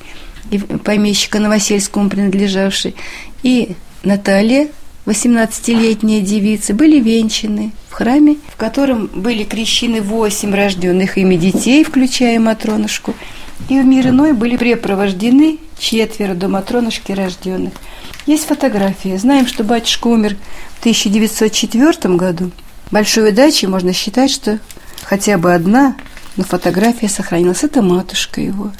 и 0.51 0.59
помещика 0.59 1.39
Новосельскому 1.41 2.09
принадлежавший, 2.09 2.95
и 3.43 3.75
Наталья, 4.03 4.69
18-летняя 5.07 6.21
девица, 6.21 6.73
были 6.73 7.01
венчаны 7.01 7.73
в 7.91 7.95
храме, 7.95 8.37
в 8.49 8.57
котором 8.57 9.11
были 9.13 9.45
крещены 9.45 10.01
восемь 10.01 10.55
рожденных 10.55 11.19
ими 11.19 11.37
детей, 11.37 11.85
включая 11.85 12.41
Матронушку, 12.41 13.15
и 13.69 13.79
в 13.81 13.85
мир 13.85 14.09
иной 14.09 14.33
были 14.33 14.57
препровождены 14.57 15.59
четверо 15.79 16.35
до 16.35 16.49
Матронушки 16.49 17.13
рожденных. 17.13 17.73
Есть 18.27 18.47
фотографии. 18.47 19.17
Знаем, 19.17 19.47
что 19.47 19.65
батюшка 19.65 20.07
умер 20.07 20.37
в 20.77 20.81
1904 20.81 22.15
году. 22.15 22.51
Большой 22.91 23.31
удачей 23.31 23.69
можно 23.69 23.93
считать, 23.93 24.31
что 24.31 24.59
хотя 25.03 25.37
бы 25.39 25.53
одна, 25.53 25.97
но 26.37 26.45
фотография 26.45 27.09
сохранилась. 27.09 27.65
Это 27.65 27.83
матушка 27.83 28.41
его. 28.41 28.73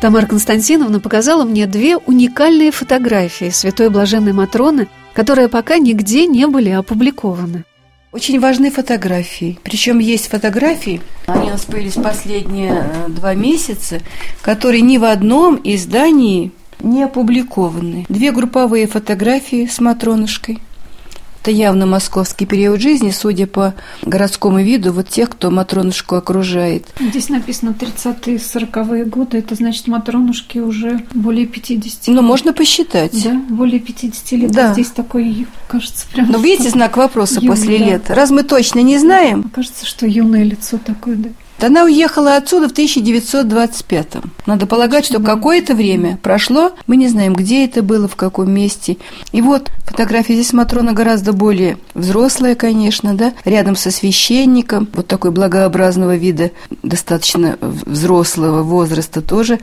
Тамара 0.00 0.26
Константиновна 0.26 0.98
показала 0.98 1.44
мне 1.44 1.66
две 1.66 1.96
уникальные 1.96 2.70
фотографии 2.70 3.50
святой 3.50 3.90
блаженной 3.90 4.32
Матроны, 4.32 4.88
которые 5.12 5.48
пока 5.48 5.78
нигде 5.78 6.26
не 6.26 6.46
были 6.46 6.70
опубликованы. 6.70 7.64
Очень 8.12 8.40
важны 8.40 8.70
фотографии. 8.70 9.58
Причем 9.62 9.98
есть 10.00 10.28
фотографии, 10.28 11.00
они 11.26 11.48
у 11.48 11.50
нас 11.50 11.64
появились 11.64 11.94
последние 11.94 12.72
э, 12.72 13.08
два 13.08 13.34
месяца, 13.34 14.00
которые 14.42 14.80
ни 14.80 14.98
в 14.98 15.04
одном 15.04 15.60
издании 15.62 16.50
не 16.80 17.04
опубликованы. 17.04 18.06
Две 18.08 18.32
групповые 18.32 18.88
фотографии 18.88 19.66
с 19.66 19.78
Матронушкой. 19.80 20.58
Это 21.42 21.52
явно 21.52 21.86
московский 21.86 22.44
период 22.44 22.80
жизни, 22.80 23.10
судя 23.10 23.46
по 23.46 23.74
городскому 24.02 24.60
виду, 24.60 24.92
вот 24.92 25.08
тех, 25.08 25.30
кто 25.30 25.50
Матронушку 25.50 26.16
окружает. 26.16 26.86
Здесь 27.00 27.30
написано 27.30 27.74
30-е, 27.78 28.36
40-е 28.36 29.04
годы. 29.06 29.38
Это 29.38 29.54
значит, 29.54 29.86
Матронушке 29.86 30.60
уже 30.60 31.00
более 31.14 31.46
50 31.46 32.08
Ну, 32.08 32.20
можно 32.20 32.52
посчитать. 32.52 33.24
Да, 33.24 33.32
более 33.48 33.80
50 33.80 34.32
лет. 34.32 34.50
Да. 34.50 34.70
А 34.70 34.72
здесь 34.74 34.90
такой, 34.90 35.46
кажется, 35.66 36.06
прям... 36.12 36.30
Но 36.30 36.38
видите 36.38 36.68
знак 36.68 36.98
вопроса 36.98 37.36
Юный, 37.36 37.48
после 37.48 37.78
да. 37.78 37.84
лет? 37.84 38.10
Раз 38.10 38.30
мы 38.30 38.42
точно 38.42 38.80
не 38.80 38.98
знаем, 38.98 39.50
Кажется, 39.54 39.86
что 39.86 40.06
юное 40.06 40.44
лицо 40.44 40.78
такое, 40.78 41.16
да. 41.16 41.28
Она 41.62 41.84
уехала 41.84 42.36
отсюда 42.36 42.68
в 42.68 42.72
1925 42.72 44.06
Надо 44.46 44.66
полагать, 44.66 45.04
что 45.04 45.20
какое-то 45.20 45.74
время 45.74 46.18
прошло, 46.22 46.72
мы 46.86 46.96
не 46.96 47.08
знаем, 47.08 47.34
где 47.34 47.64
это 47.64 47.82
было, 47.82 48.08
в 48.08 48.16
каком 48.16 48.50
месте. 48.50 48.96
И 49.32 49.42
вот 49.42 49.70
фотография 49.84 50.34
здесь 50.34 50.52
Матрона 50.52 50.92
гораздо 50.92 51.32
более 51.32 51.78
взрослая, 51.94 52.54
конечно, 52.54 53.14
да, 53.14 53.32
рядом 53.44 53.76
со 53.76 53.90
священником, 53.90 54.88
вот 54.94 55.06
такой 55.06 55.30
благообразного 55.30 56.16
вида, 56.16 56.50
достаточно 56.82 57.56
взрослого 57.60 58.62
возраста 58.62 59.20
тоже 59.20 59.60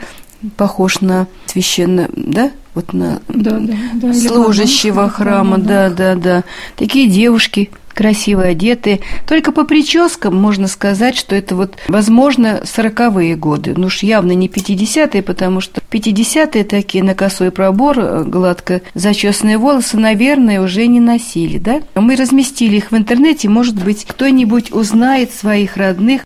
похож 0.56 1.01
на 1.01 1.27
священно, 1.48 2.10
да, 2.16 2.51
вот 2.75 2.94
на 2.94 3.22
Да, 3.27 3.58
да, 3.60 3.74
да. 3.96 4.13
служащего 4.13 5.10
храма, 5.10 5.58
монах. 5.58 5.68
да, 5.68 5.89
да, 5.89 6.16
да. 6.16 6.44
Такие 6.75 7.10
девушки 7.10 7.72
красиво 7.98 8.44
одеты. 8.44 9.01
Только 9.27 9.51
по 9.51 9.66
прическам 9.66 10.36
можно 10.36 10.68
сказать, 10.68 11.18
что 11.18 11.36
это 11.36 11.56
вот, 11.56 11.75
возможно, 11.88 12.62
сороковые 12.63 13.36
годы. 13.36 13.74
Ну 13.75 13.88
уж 13.88 14.04
явно 14.04 14.34
не 14.34 14.48
50-е, 14.48 15.24
потому 15.24 15.62
что 15.62 15.82
50-е 15.89 16.63
такие 16.63 17.04
на 17.04 17.16
косой 17.16 17.50
пробор, 17.50 17.98
э, 18.00 18.24
гладко 18.24 18.82
зачесанные 18.94 19.58
волосы, 19.58 19.98
наверное, 19.98 20.62
уже 20.62 20.86
не 20.86 21.00
носили, 21.00 21.58
да? 21.58 21.82
Мы 21.96 22.16
разместили 22.16 22.77
их 22.77 22.92
в 22.92 22.96
интернете, 22.96 23.50
может 23.50 23.84
быть, 23.84 24.06
кто-нибудь 24.06 24.72
узнает 24.72 25.32
своих 25.34 25.75
родных. 25.75 26.22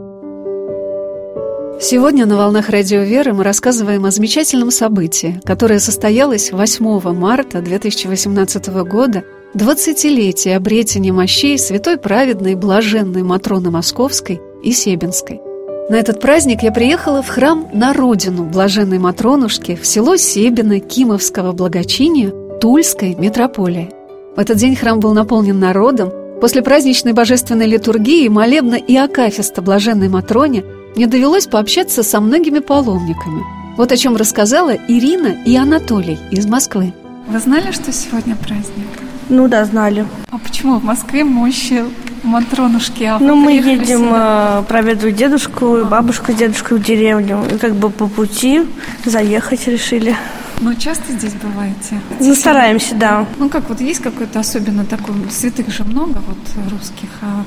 Сегодня 1.79 2.27
на 2.27 2.37
«Волнах 2.37 2.69
Радио 2.69 3.01
Веры» 3.01 3.33
мы 3.33 3.43
рассказываем 3.43 4.05
о 4.05 4.11
замечательном 4.11 4.69
событии, 4.69 5.41
которое 5.45 5.79
состоялось 5.79 6.51
8 6.51 7.13
марта 7.13 7.61
2018 7.61 8.67
года, 8.83 9.23
20-летие 9.55 10.55
обретения 10.55 11.11
мощей 11.11 11.57
святой 11.57 11.97
праведной 11.97 12.55
блаженной 12.55 13.23
Матроны 13.23 13.71
Московской 13.71 14.41
и 14.63 14.71
Себенской. 14.71 15.41
На 15.89 15.95
этот 15.95 16.21
праздник 16.21 16.63
я 16.63 16.71
приехала 16.71 17.21
в 17.21 17.27
храм 17.27 17.67
на 17.73 17.93
родину 17.93 18.45
блаженной 18.45 18.99
Матронушки 18.99 19.75
в 19.75 19.85
село 19.85 20.15
Себино 20.15 20.79
Кимовского 20.79 21.51
благочиния 21.51 22.31
Тульской 22.59 23.15
митрополии. 23.15 23.89
В 24.35 24.39
этот 24.39 24.57
день 24.57 24.75
храм 24.75 24.99
был 24.99 25.13
наполнен 25.13 25.59
народом. 25.59 26.11
После 26.39 26.61
праздничной 26.61 27.13
божественной 27.13 27.67
литургии 27.67 28.27
молебна 28.29 28.75
и 28.75 28.95
акафиста 28.95 29.61
блаженной 29.61 30.09
Матроне– 30.09 30.63
мне 30.95 31.07
довелось 31.07 31.47
пообщаться 31.47 32.03
со 32.03 32.19
многими 32.19 32.59
паломниками. 32.59 33.43
Вот 33.77 33.91
о 33.91 33.97
чем 33.97 34.15
рассказала 34.15 34.75
Ирина 34.87 35.37
и 35.45 35.55
Анатолий 35.55 36.19
из 36.31 36.45
Москвы. 36.45 36.93
Вы 37.27 37.39
знали, 37.39 37.71
что 37.71 37.91
сегодня 37.93 38.35
праздник? 38.35 39.00
Ну 39.31 39.47
да, 39.47 39.63
знали. 39.63 40.05
А 40.29 40.37
почему 40.37 40.77
в 40.77 40.83
Москве 40.83 41.23
мощи 41.23 41.85
Матронушки? 42.23 43.03
А 43.03 43.17
ну, 43.17 43.35
мы 43.35 43.53
едем 43.53 43.85
сюда? 43.85 44.59
Э, 44.59 44.63
проведывать 44.67 45.15
дедушку 45.15 45.77
и 45.77 45.83
бабушку, 45.85 46.33
дедушку 46.33 46.75
в 46.75 46.83
деревню. 46.83 47.41
И 47.49 47.57
как 47.57 47.75
бы 47.75 47.89
по 47.89 48.07
пути 48.07 48.63
заехать 49.05 49.67
решили. 49.67 50.15
Ну, 50.59 50.75
часто 50.75 51.13
здесь 51.13 51.33
бываете? 51.41 52.01
Ну, 52.19 52.35
стараемся, 52.35 52.93
да. 52.93 53.25
Ну, 53.39 53.47
как 53.47 53.69
вот 53.69 53.79
есть 53.79 54.01
какой-то 54.01 54.41
особенно 54.41 54.83
такой, 54.83 55.15
святых 55.31 55.69
же 55.69 55.85
много 55.85 56.21
вот 56.27 56.69
русских, 56.69 57.09
а 57.21 57.45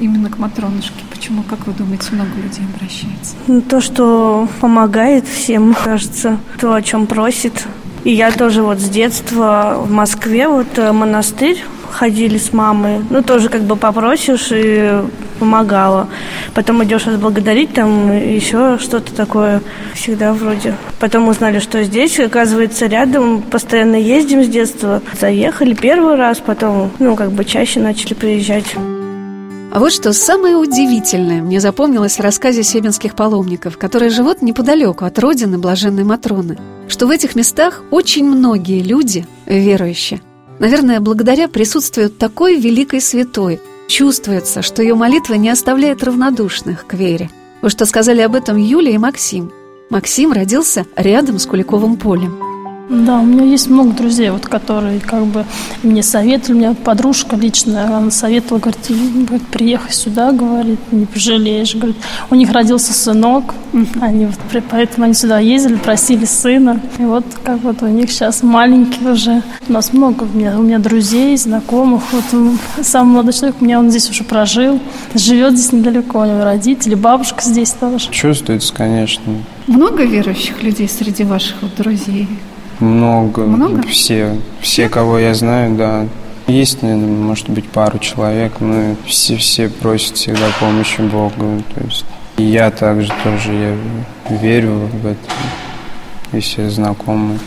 именно 0.00 0.30
к 0.30 0.38
Матронушке? 0.38 1.04
Почему, 1.10 1.42
как 1.42 1.66
вы 1.66 1.74
думаете, 1.74 2.08
много 2.12 2.30
людей 2.34 2.64
обращается? 2.74 3.36
Ну, 3.46 3.60
то, 3.60 3.82
что 3.82 4.48
помогает 4.60 5.28
всем, 5.28 5.74
кажется, 5.74 6.38
то, 6.58 6.72
о 6.72 6.80
чем 6.80 7.06
просит. 7.06 7.66
И 8.06 8.12
я 8.12 8.30
тоже 8.30 8.62
вот 8.62 8.78
с 8.78 8.88
детства 8.88 9.78
в 9.80 9.90
Москве, 9.90 10.46
вот 10.46 10.78
э, 10.78 10.92
монастырь 10.92 11.64
ходили 11.90 12.38
с 12.38 12.52
мамой. 12.52 13.00
Ну, 13.10 13.20
тоже 13.20 13.48
как 13.48 13.62
бы 13.62 13.74
попросишь 13.74 14.50
и 14.52 15.00
помогала. 15.40 16.06
Потом 16.54 16.84
идешь 16.84 17.08
отблагодарить, 17.08 17.74
там 17.74 18.12
еще 18.16 18.78
что-то 18.78 19.12
такое 19.12 19.60
всегда 19.94 20.34
вроде. 20.34 20.76
Потом 21.00 21.26
узнали, 21.26 21.58
что 21.58 21.82
здесь, 21.82 22.20
оказывается, 22.20 22.86
рядом, 22.86 23.42
постоянно 23.42 23.96
ездим 23.96 24.44
с 24.44 24.46
детства. 24.46 25.02
Заехали 25.20 25.74
первый 25.74 26.14
раз, 26.14 26.38
потом, 26.38 26.92
ну, 27.00 27.16
как 27.16 27.32
бы 27.32 27.44
чаще 27.44 27.80
начали 27.80 28.14
приезжать. 28.14 28.76
А 29.76 29.78
вот 29.78 29.92
что 29.92 30.14
самое 30.14 30.56
удивительное 30.56 31.42
мне 31.42 31.60
запомнилось 31.60 32.16
в 32.16 32.22
рассказе 32.22 32.62
себенских 32.62 33.14
паломников, 33.14 33.76
которые 33.76 34.08
живут 34.08 34.40
неподалеку 34.40 35.04
от 35.04 35.18
родины 35.18 35.58
Блаженной 35.58 36.02
Матроны, 36.02 36.56
что 36.88 37.06
в 37.06 37.10
этих 37.10 37.34
местах 37.34 37.82
очень 37.90 38.24
многие 38.24 38.80
люди 38.80 39.26
верующие. 39.44 40.22
Наверное, 40.60 41.00
благодаря 41.00 41.46
присутствию 41.46 42.08
такой 42.08 42.58
великой 42.58 43.02
святой 43.02 43.60
чувствуется, 43.86 44.62
что 44.62 44.80
ее 44.80 44.94
молитва 44.94 45.34
не 45.34 45.50
оставляет 45.50 46.02
равнодушных 46.02 46.86
к 46.86 46.94
вере. 46.94 47.28
Вы 47.60 47.68
что 47.68 47.84
сказали 47.84 48.22
об 48.22 48.34
этом 48.34 48.56
Юлия 48.56 48.94
и 48.94 48.98
Максим. 48.98 49.52
Максим 49.90 50.32
родился 50.32 50.86
рядом 50.96 51.38
с 51.38 51.44
Куликовым 51.44 51.98
полем. 51.98 52.55
Да, 52.88 53.18
у 53.18 53.24
меня 53.24 53.44
есть 53.44 53.68
много 53.68 53.90
друзей, 53.90 54.30
вот, 54.30 54.46
которые 54.46 55.00
как 55.00 55.24
бы 55.26 55.44
мне 55.82 56.02
советовали. 56.04 56.52
У 56.52 56.56
меня 56.58 56.74
подружка 56.74 57.34
личная, 57.34 57.86
она 57.86 58.10
советовала, 58.12 58.60
говорит, 58.60 58.80
говорит 58.88 59.46
приехай 59.48 59.92
сюда, 59.92 60.30
говорит, 60.30 60.78
не 60.92 61.06
пожалеешь. 61.06 61.74
Говорит, 61.74 61.96
у 62.30 62.36
них 62.36 62.52
родился 62.52 62.92
сынок, 62.92 63.54
они 64.00 64.26
вот, 64.26 64.36
поэтому 64.70 65.06
они 65.06 65.14
сюда 65.14 65.40
ездили, 65.40 65.76
просили 65.76 66.24
сына. 66.26 66.80
И 66.98 67.02
вот 67.02 67.24
как 67.42 67.60
вот 67.62 67.82
у 67.82 67.86
них 67.88 68.10
сейчас 68.10 68.44
маленький 68.44 69.04
уже. 69.04 69.42
У 69.68 69.72
нас 69.72 69.92
много, 69.92 70.22
у 70.22 70.36
меня, 70.36 70.56
у 70.58 70.62
меня 70.62 70.78
друзей, 70.78 71.36
знакомых. 71.36 72.02
Вот 72.12 72.24
самый 72.82 73.14
молодой 73.14 73.32
человек, 73.32 73.56
у 73.60 73.64
меня 73.64 73.80
он 73.80 73.90
здесь 73.90 74.08
уже 74.08 74.22
прожил, 74.22 74.78
живет 75.14 75.58
здесь 75.58 75.72
недалеко, 75.72 76.20
у 76.20 76.24
него 76.24 76.44
родители, 76.44 76.94
бабушка 76.94 77.42
здесь 77.42 77.72
тоже. 77.72 78.10
Чувствуется, 78.10 78.72
конечно. 78.72 79.32
Много 79.66 80.04
верующих 80.04 80.62
людей 80.62 80.88
среди 80.88 81.24
ваших 81.24 81.56
вот 81.62 81.74
друзей? 81.76 82.28
Много. 82.80 83.42
Много? 83.42 83.82
Все, 83.88 84.36
все, 84.60 84.88
кого 84.88 85.18
я 85.18 85.34
знаю, 85.34 85.76
да. 85.76 86.06
Есть, 86.46 86.82
наверное, 86.82 87.08
может 87.08 87.48
быть, 87.48 87.68
пару 87.68 87.98
человек, 87.98 88.60
но 88.60 88.94
все, 89.06 89.36
все 89.36 89.68
просят 89.68 90.16
всегда 90.16 90.46
помощи 90.60 91.00
Бога. 91.00 91.62
То 91.74 91.84
есть 91.84 92.04
и 92.38 92.42
я 92.42 92.70
также 92.70 93.10
тоже 93.24 93.52
я 93.52 94.36
верю 94.36 94.90
в 94.92 95.06
это, 95.06 95.18
и 96.32 96.40
все 96.40 96.68
знакомые. 96.68 97.38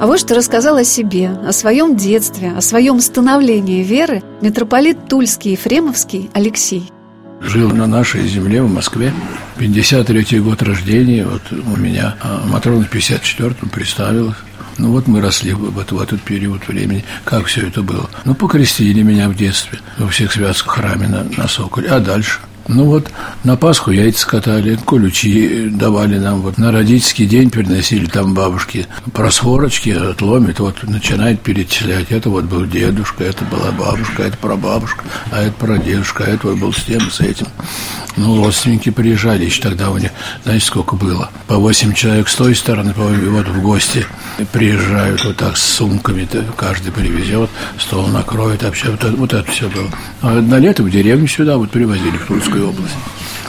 А 0.00 0.06
вот 0.06 0.20
что 0.20 0.34
рассказал 0.34 0.76
о 0.76 0.84
себе, 0.84 1.30
о 1.30 1.52
своем 1.52 1.96
детстве, 1.96 2.52
о 2.56 2.60
своем 2.60 3.00
становлении 3.00 3.82
веры 3.82 4.22
митрополит 4.42 5.08
Тульский 5.08 5.52
Ефремовский 5.52 6.30
Алексей. 6.34 6.92
Жил 7.40 7.70
на 7.70 7.86
нашей 7.86 8.26
земле 8.26 8.62
в 8.62 8.72
Москве. 8.72 9.12
53-й 9.58 10.40
год 10.40 10.62
рождения, 10.62 11.24
вот 11.24 11.42
у 11.50 11.76
меня. 11.76 12.16
А 12.20 12.44
Матрона 12.46 12.84
в 12.84 12.92
54-м 12.92 13.68
представилась. 13.68 14.36
Ну 14.78 14.92
вот 14.92 15.08
мы 15.08 15.20
росли 15.20 15.52
в, 15.52 15.70
в, 15.70 15.92
в 15.92 16.00
этот 16.00 16.22
период 16.22 16.66
времени. 16.68 17.04
Как 17.24 17.46
все 17.46 17.66
это 17.66 17.82
было? 17.82 18.08
Ну, 18.24 18.34
покрестили 18.34 19.02
меня 19.02 19.28
в 19.28 19.34
детстве 19.34 19.80
во 19.98 20.08
всех 20.08 20.32
святских 20.32 20.70
храме 20.70 21.08
на, 21.08 21.24
на 21.36 21.48
Соколе. 21.48 21.88
А 21.88 21.98
дальше? 21.98 22.38
Ну 22.68 22.84
вот, 22.84 23.10
на 23.44 23.56
Пасху 23.56 23.90
яйца 23.90 24.26
катали, 24.26 24.78
колючи 24.84 25.70
давали 25.70 26.18
нам. 26.18 26.42
Вот 26.42 26.58
на 26.58 26.70
родительский 26.70 27.26
день 27.26 27.48
приносили 27.48 28.04
там 28.04 28.34
бабушки 28.34 28.86
просворочки, 29.14 29.88
отломит, 29.88 30.60
вот 30.60 30.82
начинает 30.82 31.40
перечислять. 31.40 32.10
Это 32.10 32.28
вот 32.28 32.44
был 32.44 32.66
дедушка, 32.66 33.24
это 33.24 33.46
была 33.46 33.72
бабушка, 33.72 34.24
это 34.24 34.36
прабабушка, 34.36 35.02
а 35.30 35.40
это 35.40 35.52
прадедушка, 35.52 36.24
а 36.24 36.28
это 36.28 36.48
вот 36.48 36.58
был 36.58 36.72
с 36.74 36.84
тем, 36.84 37.10
с 37.10 37.20
этим. 37.20 37.46
Ну, 38.18 38.44
родственники 38.44 38.90
приезжали, 38.90 39.44
еще 39.44 39.62
тогда 39.62 39.90
у 39.90 39.96
них, 39.96 40.10
знаете, 40.44 40.66
сколько 40.66 40.96
было? 40.96 41.30
По 41.46 41.56
восемь 41.56 41.94
человек 41.94 42.28
с 42.28 42.34
той 42.34 42.54
стороны, 42.54 42.92
по 42.92 43.02
вот 43.02 43.48
в 43.48 43.62
гости 43.62 44.04
приезжают 44.52 45.24
вот 45.24 45.36
так 45.36 45.56
с 45.56 45.62
сумками, 45.62 46.28
каждый 46.56 46.92
привезет, 46.92 47.48
стол 47.78 48.08
накроет, 48.08 48.62
вообще 48.62 48.90
вот, 48.90 49.04
вот 49.04 49.32
это 49.32 49.50
все 49.50 49.70
было. 49.70 49.88
А 50.20 50.40
на 50.42 50.58
лето 50.58 50.82
в 50.82 50.90
деревню 50.90 51.28
сюда 51.28 51.56
вот 51.56 51.70
привозили 51.70 52.16
в 52.16 52.26
Тульскую 52.26 52.57
Московской 52.58 52.64
области. 52.64 52.98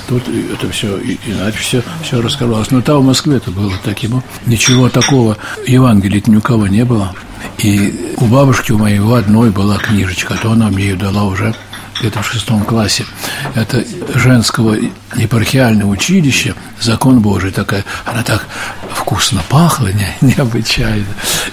Тут 0.08 0.24
это 0.28 0.72
все 0.72 0.98
иначе 1.26 1.58
все, 1.60 1.84
все 2.02 2.22
раскрывалось. 2.22 2.72
Но 2.72 2.82
там 2.82 3.02
в 3.02 3.06
Москве 3.06 3.38
это 3.38 3.52
было 3.52 3.72
таким. 3.84 4.24
Ничего 4.46 4.90
такого 4.90 5.38
Евангелия 5.68 6.22
ни 6.26 6.38
у 6.38 6.42
кого 6.42 6.68
не 6.68 6.84
было. 6.84 7.14
И 7.60 8.14
у 8.18 8.26
бабушки 8.26 8.72
у 8.72 8.78
моей 8.78 9.00
у 9.00 9.14
одной 9.14 9.52
была 9.52 9.78
книжечка, 9.78 10.36
то 10.42 10.52
она 10.52 10.70
мне 10.70 10.86
ее 10.86 10.96
дала 10.96 11.26
уже 11.26 11.54
где-то 12.00 12.22
в 12.22 12.28
шестом 12.28 12.64
классе. 12.64 13.06
Это 13.56 13.84
женского 14.16 14.78
епархиального 15.16 15.90
училища, 15.90 16.56
закон 16.80 17.20
Божий 17.20 17.52
такая. 17.52 17.86
Она 18.06 18.24
так 18.24 18.48
вкусно 18.92 19.42
пахла, 19.50 19.88
не, 19.88 20.08
необычайно, 20.22 21.06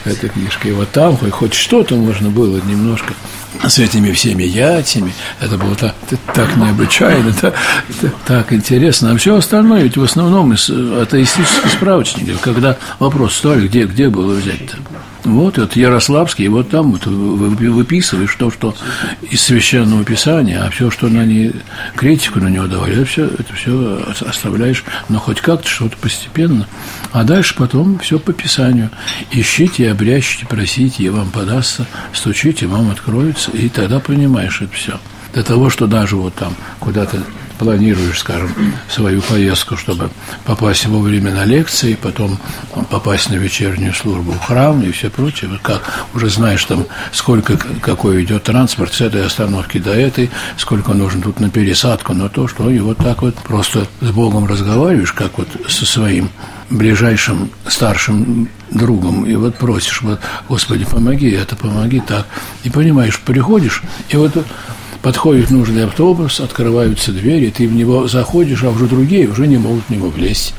эта 0.04 0.28
книжка. 0.28 0.68
И 0.68 0.72
вот 0.72 0.90
там 0.92 1.16
хоть, 1.16 1.32
хоть 1.32 1.54
что-то 1.54 1.96
можно 1.96 2.30
было 2.30 2.58
немножко 2.58 3.12
с 3.66 3.78
этими 3.78 4.12
всеми 4.12 4.42
яйцами. 4.42 5.12
Это 5.40 5.56
было 5.56 5.74
так, 5.74 5.94
так 6.34 6.56
необычайно, 6.56 7.32
так, 7.32 7.54
так 8.26 8.52
интересно. 8.52 9.12
А 9.12 9.16
все 9.16 9.36
остальное 9.36 9.82
ведь 9.82 9.96
в 9.96 10.02
основном 10.02 10.52
из 10.52 10.68
атеистических 10.70 11.72
справочников, 11.72 12.40
когда 12.40 12.76
вопрос 12.98 13.34
стали, 13.36 13.66
где, 13.66 13.84
где 13.84 14.08
было 14.08 14.34
взять-то. 14.34 14.76
Вот 15.26 15.58
это 15.58 15.80
Ярославский, 15.80 16.46
вот 16.46 16.70
там 16.70 16.92
вот 16.92 17.04
выписываешь 17.04 18.36
то, 18.36 18.48
что 18.52 18.76
из 19.28 19.42
священного 19.42 20.04
писания, 20.04 20.62
а 20.62 20.70
все, 20.70 20.88
что 20.88 21.08
на 21.08 21.24
не 21.24 21.52
критику 21.96 22.38
на 22.38 22.46
него 22.46 22.68
давали, 22.68 22.94
это 22.94 23.06
все, 23.06 23.26
это 23.26 23.52
все 23.54 24.04
оставляешь, 24.24 24.84
но 25.08 25.18
хоть 25.18 25.40
как-то 25.40 25.68
что-то 25.68 25.96
постепенно. 25.96 26.68
А 27.10 27.24
дальше 27.24 27.56
потом 27.56 27.98
все 27.98 28.20
по 28.20 28.32
писанию. 28.32 28.90
Ищите, 29.32 29.90
обрящите, 29.90 30.46
просите, 30.46 31.02
и 31.02 31.08
вам 31.08 31.30
подастся, 31.30 31.88
стучите, 32.12 32.68
вам 32.68 32.92
откроется, 32.92 33.50
и 33.50 33.68
тогда 33.68 33.98
понимаешь 33.98 34.62
это 34.62 34.72
все. 34.74 35.00
До 35.34 35.42
того, 35.42 35.70
что 35.70 35.88
даже 35.88 36.14
вот 36.14 36.36
там 36.36 36.54
куда-то 36.78 37.24
планируешь, 37.58 38.20
скажем, 38.20 38.50
свою 38.88 39.22
поездку, 39.22 39.76
чтобы 39.76 40.10
попасть 40.44 40.86
вовремя 40.86 41.32
на 41.32 41.44
лекции, 41.44 41.98
потом 42.00 42.38
попасть 42.90 43.30
на 43.30 43.34
вечернюю 43.34 43.94
службу 43.94 44.32
в 44.32 44.40
храм 44.40 44.82
и 44.82 44.90
все 44.90 45.10
прочее. 45.10 45.50
Вот 45.50 45.60
как 45.60 46.06
уже 46.14 46.30
знаешь 46.30 46.64
там, 46.64 46.86
сколько, 47.12 47.56
какой 47.56 48.24
идет 48.24 48.44
транспорт 48.44 48.94
с 48.94 49.00
этой 49.00 49.24
остановки 49.24 49.78
до 49.78 49.94
этой, 49.94 50.30
сколько 50.56 50.94
нужно 50.94 51.22
тут 51.22 51.40
на 51.40 51.50
пересадку, 51.50 52.14
на 52.14 52.28
то, 52.28 52.48
что 52.48 52.70
и 52.70 52.78
вот 52.78 52.98
так 52.98 53.22
вот 53.22 53.34
просто 53.36 53.86
с 54.00 54.10
Богом 54.10 54.46
разговариваешь, 54.46 55.12
как 55.12 55.38
вот 55.38 55.48
со 55.68 55.86
своим 55.86 56.30
ближайшим 56.70 57.50
старшим 57.68 58.48
другом, 58.70 59.24
и 59.24 59.34
вот 59.36 59.56
просишь, 59.56 60.02
вот, 60.02 60.20
Господи, 60.48 60.84
помоги, 60.84 61.30
это 61.30 61.54
помоги, 61.56 62.00
так. 62.00 62.26
И 62.64 62.70
понимаешь, 62.70 63.20
приходишь, 63.20 63.82
и 64.08 64.16
вот 64.16 64.32
подходит 65.06 65.52
нужный 65.52 65.84
автобус, 65.84 66.40
открываются 66.40 67.12
двери, 67.12 67.52
ты 67.56 67.68
в 67.68 67.72
него 67.72 68.08
заходишь, 68.08 68.64
а 68.64 68.70
уже 68.70 68.86
другие 68.86 69.28
уже 69.28 69.46
не 69.46 69.56
могут 69.56 69.84
в 69.84 69.90
него 69.90 70.08
влезть. 70.08 70.52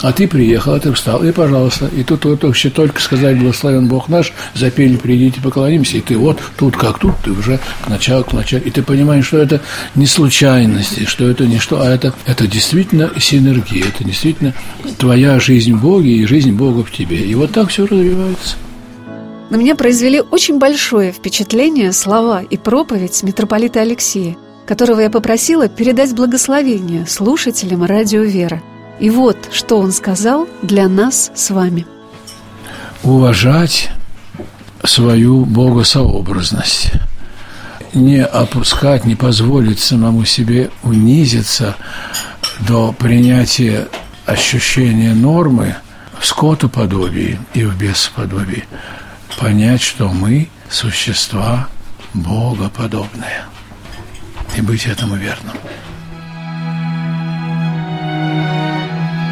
А 0.00 0.12
ты 0.12 0.26
приехал, 0.26 0.72
а 0.72 0.80
ты 0.80 0.90
встал, 0.94 1.22
и 1.22 1.30
пожалуйста. 1.30 1.90
И 1.94 2.02
тут 2.02 2.24
вот 2.24 2.42
вообще 2.42 2.70
только 2.70 3.02
сказать 3.02 3.38
«Благословен 3.38 3.88
Бог 3.88 4.08
наш», 4.08 4.32
запели 4.54 4.96
«Придите, 4.96 5.42
поклонимся», 5.42 5.98
и 5.98 6.00
ты 6.00 6.16
вот 6.16 6.40
тут 6.56 6.74
как 6.74 7.00
тут, 7.00 7.16
ты 7.22 7.32
уже 7.32 7.60
к 7.84 7.88
началу, 7.88 8.24
к 8.24 8.32
началу. 8.32 8.62
И 8.62 8.70
ты 8.70 8.82
понимаешь, 8.82 9.26
что 9.26 9.36
это 9.36 9.60
не 9.94 10.06
случайности, 10.06 11.04
что 11.04 11.28
это 11.28 11.46
не 11.46 11.58
что, 11.58 11.82
а 11.82 11.90
это, 11.90 12.14
это 12.24 12.46
действительно 12.46 13.10
синергия, 13.20 13.84
это 13.84 14.04
действительно 14.04 14.54
твоя 14.96 15.38
жизнь 15.38 15.74
в 15.74 15.82
Боге 15.82 16.12
и 16.12 16.24
жизнь 16.24 16.52
Бога 16.52 16.82
в 16.82 16.90
тебе. 16.90 17.18
И 17.18 17.34
вот 17.34 17.52
так 17.52 17.68
все 17.68 17.84
развивается. 17.84 18.56
На 19.52 19.56
меня 19.56 19.76
произвели 19.76 20.18
очень 20.18 20.58
большое 20.58 21.12
впечатление 21.12 21.92
слова 21.92 22.40
и 22.40 22.56
проповедь 22.56 23.22
митрополита 23.22 23.82
Алексея, 23.82 24.34
которого 24.64 25.00
я 25.00 25.10
попросила 25.10 25.68
передать 25.68 26.14
благословение 26.14 27.06
слушателям 27.06 27.84
радио 27.84 28.22
«Вера». 28.22 28.62
И 28.98 29.10
вот, 29.10 29.36
что 29.52 29.76
он 29.78 29.92
сказал 29.92 30.48
для 30.62 30.88
нас 30.88 31.30
с 31.34 31.50
вами. 31.50 31.84
Уважать 33.02 33.90
свою 34.84 35.44
богосообразность, 35.44 36.92
не 37.92 38.24
опускать, 38.24 39.04
не 39.04 39.16
позволить 39.16 39.80
самому 39.80 40.24
себе 40.24 40.70
унизиться 40.82 41.76
до 42.66 42.94
принятия 42.98 43.88
ощущения 44.24 45.12
нормы 45.12 45.76
в 46.18 46.24
скотоподобии 46.24 47.38
и 47.52 47.64
в 47.64 47.76
бесподобии, 47.76 48.64
понять, 49.38 49.82
что 49.82 50.08
мы 50.08 50.48
существа 50.70 51.68
богоподобные, 52.14 53.44
и 54.56 54.60
быть 54.60 54.86
этому 54.86 55.16
верным. 55.16 55.54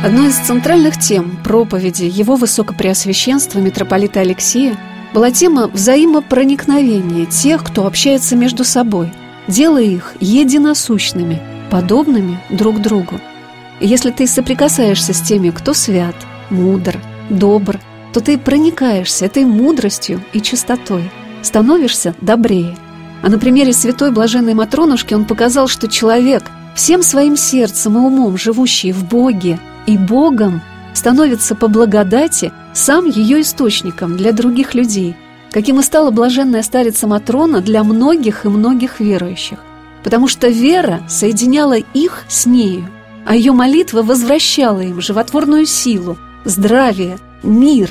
Одной 0.03 0.29
из 0.29 0.37
центральных 0.37 0.99
тем 0.99 1.37
проповеди 1.45 2.05
его 2.05 2.37
высокопреосвященства 2.37 3.59
митрополита 3.59 4.21
Алексея 4.21 4.79
была 5.13 5.31
тема 5.31 5.69
взаимопроникновения 5.69 7.27
тех, 7.27 7.63
кто 7.63 7.87
общается 7.87 8.35
между 8.35 8.65
собой, 8.65 9.13
делая 9.47 9.83
их 9.83 10.15
единосущными, 10.21 11.43
подобными 11.71 12.41
друг 12.49 12.81
другу. 12.81 13.21
И 13.81 13.87
если 13.87 14.11
ты 14.11 14.27
соприкасаешься 14.27 15.13
с 15.13 15.21
теми, 15.21 15.51
кто 15.51 15.75
свят, 15.75 16.17
мудр, 16.49 16.99
добр, 17.29 17.79
то 18.13 18.21
ты 18.21 18.39
проникаешься 18.39 19.27
этой 19.27 19.45
мудростью 19.45 20.23
и 20.33 20.41
чистотой, 20.41 21.11
становишься 21.43 22.15
добрее. 22.21 22.77
А 23.23 23.29
на 23.29 23.39
примере 23.39 23.73
святой 23.73 24.11
блаженной 24.11 24.55
Матронушки 24.55 25.15
он 25.15 25.25
показал, 25.25 25.69
что 25.69 25.89
человек, 25.89 26.45
всем 26.75 27.03
своим 27.03 27.37
сердцем 27.37 27.97
и 27.97 28.01
умом 28.01 28.39
живущий 28.39 28.93
в 28.93 29.05
Боге, 29.05 29.59
и 29.87 29.97
Богом 29.97 30.63
становится 30.95 31.55
по 31.55 31.69
благодати 31.69 32.53
сам 32.73 33.07
ее 33.07 33.43
источником 33.43 34.17
для 34.17 34.33
других 34.33 34.75
людей, 34.75 35.17
каким 35.51 35.81
и 35.81 35.83
стала 35.83 36.11
блаженная 36.11 36.63
старица 36.63 37.07
Матрона 37.07 37.61
для 37.61 37.85
многих 37.85 38.45
и 38.45 38.49
многих 38.49 39.01
верующих. 39.01 39.59
Потому 40.03 40.29
что 40.29 40.49
вера 40.49 41.03
соединяла 41.09 41.75
их 41.75 42.25
с 42.29 42.47
нею, 42.47 42.89
а 43.27 43.35
ее 43.35 43.53
молитва 43.53 44.03
возвращала 44.03 44.81
им 44.81 45.01
животворную 45.01 45.67
силу, 45.67 46.17
здравие, 46.45 47.19
мир. 47.43 47.91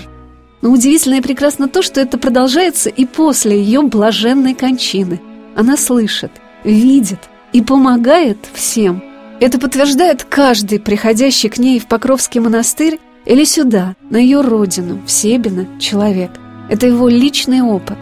Но 0.61 0.71
удивительно 0.71 1.15
и 1.15 1.21
прекрасно 1.21 1.67
то, 1.67 1.81
что 1.81 2.01
это 2.01 2.17
продолжается 2.17 2.89
и 2.89 3.05
после 3.05 3.61
ее 3.61 3.81
блаженной 3.81 4.53
кончины. 4.53 5.21
Она 5.55 5.77
слышит, 5.77 6.31
видит 6.63 7.19
и 7.53 7.61
помогает 7.61 8.37
всем– 8.53 9.03
это 9.39 9.57
подтверждает 9.57 10.25
каждый, 10.25 10.79
приходящий 10.79 11.47
к 11.47 11.57
ней 11.57 11.79
в 11.79 11.87
Покровский 11.87 12.41
монастырь 12.41 12.99
или 13.25 13.45
сюда, 13.45 13.95
на 14.09 14.17
ее 14.17 14.41
родину, 14.41 15.01
в 15.05 15.09
Себино, 15.09 15.65
человек. 15.79 16.31
Это 16.69 16.87
его 16.87 17.07
личный 17.07 17.61
опыт. 17.61 17.97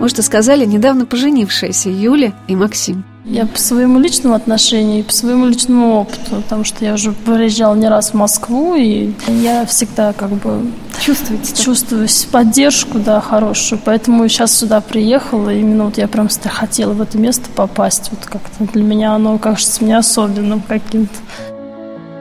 Может, 0.00 0.18
и 0.18 0.22
сказали 0.22 0.64
недавно 0.64 1.06
поженившиеся 1.06 1.90
Юля 1.90 2.32
и 2.48 2.56
Максим. 2.56 3.04
Я 3.24 3.46
по 3.46 3.58
своему 3.58 3.98
личному 4.00 4.34
отношению 4.34 5.00
и 5.00 5.02
по 5.02 5.12
своему 5.12 5.46
личному 5.46 6.00
опыту, 6.00 6.36
потому 6.42 6.64
что 6.64 6.84
я 6.84 6.94
уже 6.94 7.12
приезжала 7.12 7.74
не 7.74 7.88
раз 7.88 8.10
в 8.10 8.14
Москву, 8.14 8.74
и 8.74 9.12
я 9.28 9.66
всегда 9.66 10.12
как 10.12 10.30
бы 10.30 10.70
Чувствуете 11.00 11.62
чувствую 11.62 12.06
поддержку, 12.30 12.98
да, 12.98 13.22
хорошую. 13.22 13.80
Поэтому 13.82 14.28
сейчас 14.28 14.54
сюда 14.54 14.82
приехала, 14.82 15.48
именно 15.48 15.86
вот 15.86 15.96
я 15.96 16.06
прям 16.08 16.28
хотела 16.28 16.92
в 16.92 17.00
это 17.00 17.16
место 17.16 17.48
попасть. 17.54 18.10
Вот 18.10 18.26
как-то 18.26 18.64
для 18.72 18.82
меня 18.82 19.14
оно 19.14 19.38
кажется 19.38 19.82
мне 19.82 19.96
особенным 19.96 20.60
каким-то. 20.60 21.14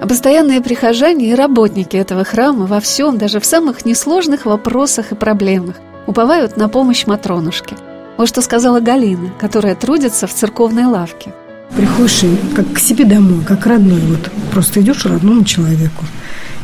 А 0.01 0.07
постоянные 0.07 0.62
прихожане 0.62 1.25
и 1.25 1.35
работники 1.35 1.97
этого 1.97 2.23
храма 2.23 2.67
во 2.67 2.79
всем, 2.79 3.17
даже 3.17 3.41
в 3.41 3.45
самых 3.45 3.85
несложных 3.85 4.45
вопросах 4.45 5.12
и 5.12 5.15
проблемах, 5.15 5.75
уповают 6.07 6.55
на 6.55 6.69
помощь 6.69 7.05
Матронушке– 7.05 7.75
вот 8.19 8.27
что 8.27 8.41
сказала 8.41 8.82
Галина, 8.82 9.29
которая 9.39 9.75
трудится 9.75 10.27
в 10.27 10.34
церковной 10.34 10.84
лавке. 10.84 11.34
Приходишь 11.77 12.25
как 12.53 12.73
к 12.73 12.79
себе 12.79 13.05
домой, 13.05 13.45
как 13.47 13.65
родной. 13.65 14.01
Вот 14.01 14.29
просто 14.51 14.82
идешь 14.82 15.05
родному 15.05 15.45
человеку. 15.45 16.03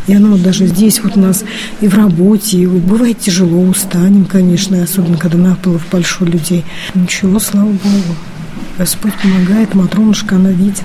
И 0.08 0.14
оно 0.14 0.32
вот 0.32 0.44
даже 0.44 0.68
здесь 0.68 1.02
вот 1.02 1.16
у 1.16 1.22
нас 1.22 1.46
и 1.80 1.88
в 1.88 1.96
работе, 1.96 2.58
и 2.58 2.66
вот 2.66 2.82
бывает 2.82 3.20
тяжело, 3.20 3.62
устанем, 3.62 4.26
конечно, 4.26 4.84
особенно 4.84 5.18
когда 5.18 5.38
наплыв 5.38 5.88
большой 5.90 6.28
людей. 6.28 6.66
Ничего, 6.94 7.40
слава 7.40 7.70
Богу. 7.70 8.16
Господь 8.78 9.14
помогает, 9.14 9.74
Матронушка, 9.74 10.36
она 10.36 10.52
видит 10.52 10.84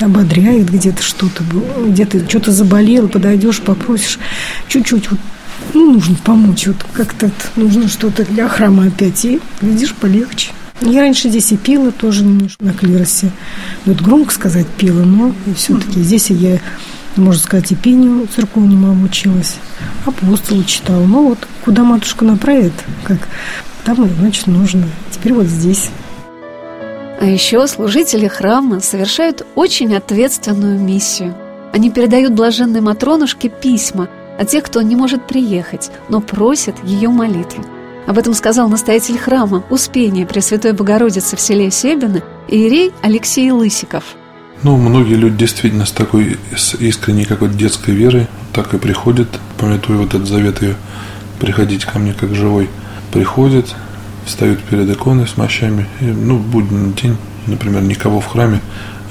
ободряет 0.00 0.70
где-то 0.72 1.02
что-то, 1.02 1.44
где-то 1.86 2.28
что-то 2.28 2.50
заболело, 2.50 3.06
подойдешь, 3.06 3.60
попросишь 3.60 4.18
чуть-чуть 4.66 5.10
вот 5.10 5.20
ну, 5.72 5.92
нужно 5.92 6.16
помочь, 6.24 6.66
вот 6.66 6.76
как-то 6.92 7.30
нужно 7.56 7.88
что-то 7.88 8.24
для 8.24 8.48
храма 8.48 8.86
опять, 8.86 9.24
и, 9.24 9.40
видишь, 9.60 9.94
полегче. 9.94 10.52
Я 10.80 11.00
раньше 11.00 11.28
здесь 11.28 11.52
и 11.52 11.56
пила 11.56 11.92
тоже 11.92 12.24
немножко 12.24 12.64
на 12.64 12.72
клиросе. 12.72 13.30
Вот 13.86 14.00
громко 14.00 14.34
сказать 14.34 14.66
пила, 14.66 15.02
но 15.02 15.32
все-таки 15.56 16.00
здесь 16.00 16.30
я, 16.30 16.58
можно 17.16 17.40
сказать, 17.40 17.72
и 17.72 17.74
пению 17.74 18.26
церковному 18.26 18.90
обучилась, 18.90 19.56
апостолу 20.04 20.64
читала. 20.64 21.04
Ну 21.04 21.28
вот, 21.28 21.38
куда 21.64 21.84
матушка 21.84 22.24
направит, 22.24 22.72
как 23.04 23.28
там, 23.84 24.08
значит, 24.18 24.46
нужно. 24.46 24.86
Теперь 25.10 25.32
вот 25.32 25.46
здесь. 25.46 25.90
А 27.20 27.24
еще 27.24 27.66
служители 27.66 28.26
храма 28.26 28.80
совершают 28.80 29.46
очень 29.54 29.94
ответственную 29.94 30.78
миссию. 30.80 31.34
Они 31.72 31.90
передают 31.90 32.34
блаженной 32.34 32.80
Матронушке 32.80 33.48
письма– 33.48 34.08
а 34.38 34.44
тех, 34.44 34.64
кто 34.64 34.82
не 34.82 34.96
может 34.96 35.26
приехать, 35.26 35.90
но 36.08 36.20
просит 36.20 36.76
ее 36.84 37.08
молитву. 37.08 37.64
Об 38.06 38.18
этом 38.18 38.34
сказал 38.34 38.68
настоятель 38.68 39.18
храма 39.18 39.64
Успения 39.70 40.26
Пресвятой 40.26 40.72
Богородицы 40.72 41.36
в 41.36 41.40
селе 41.40 41.70
Себино 41.70 42.22
Иерей 42.48 42.92
Алексей 43.02 43.50
Лысиков. 43.50 44.04
Ну, 44.62 44.76
многие 44.76 45.14
люди 45.14 45.36
действительно 45.36 45.86
с 45.86 45.92
такой 45.92 46.38
с 46.56 46.74
искренней 46.74 47.24
какой-то 47.24 47.54
детской 47.54 47.94
верой 47.94 48.26
так 48.52 48.72
и 48.74 48.78
приходят, 48.78 49.28
памятуя 49.58 49.98
вот 49.98 50.14
этот 50.14 50.28
завет 50.28 50.62
ее, 50.62 50.76
приходить 51.40 51.84
ко 51.84 51.98
мне 51.98 52.12
как 52.12 52.34
живой, 52.34 52.68
приходят, 53.12 53.74
встают 54.24 54.62
перед 54.62 54.88
иконой 54.90 55.26
с 55.26 55.36
мощами, 55.36 55.86
и, 56.00 56.04
ну, 56.04 56.38
будний 56.38 56.92
день, 56.92 57.16
например, 57.46 57.82
никого 57.82 58.20
в 58.20 58.26
храме, 58.26 58.60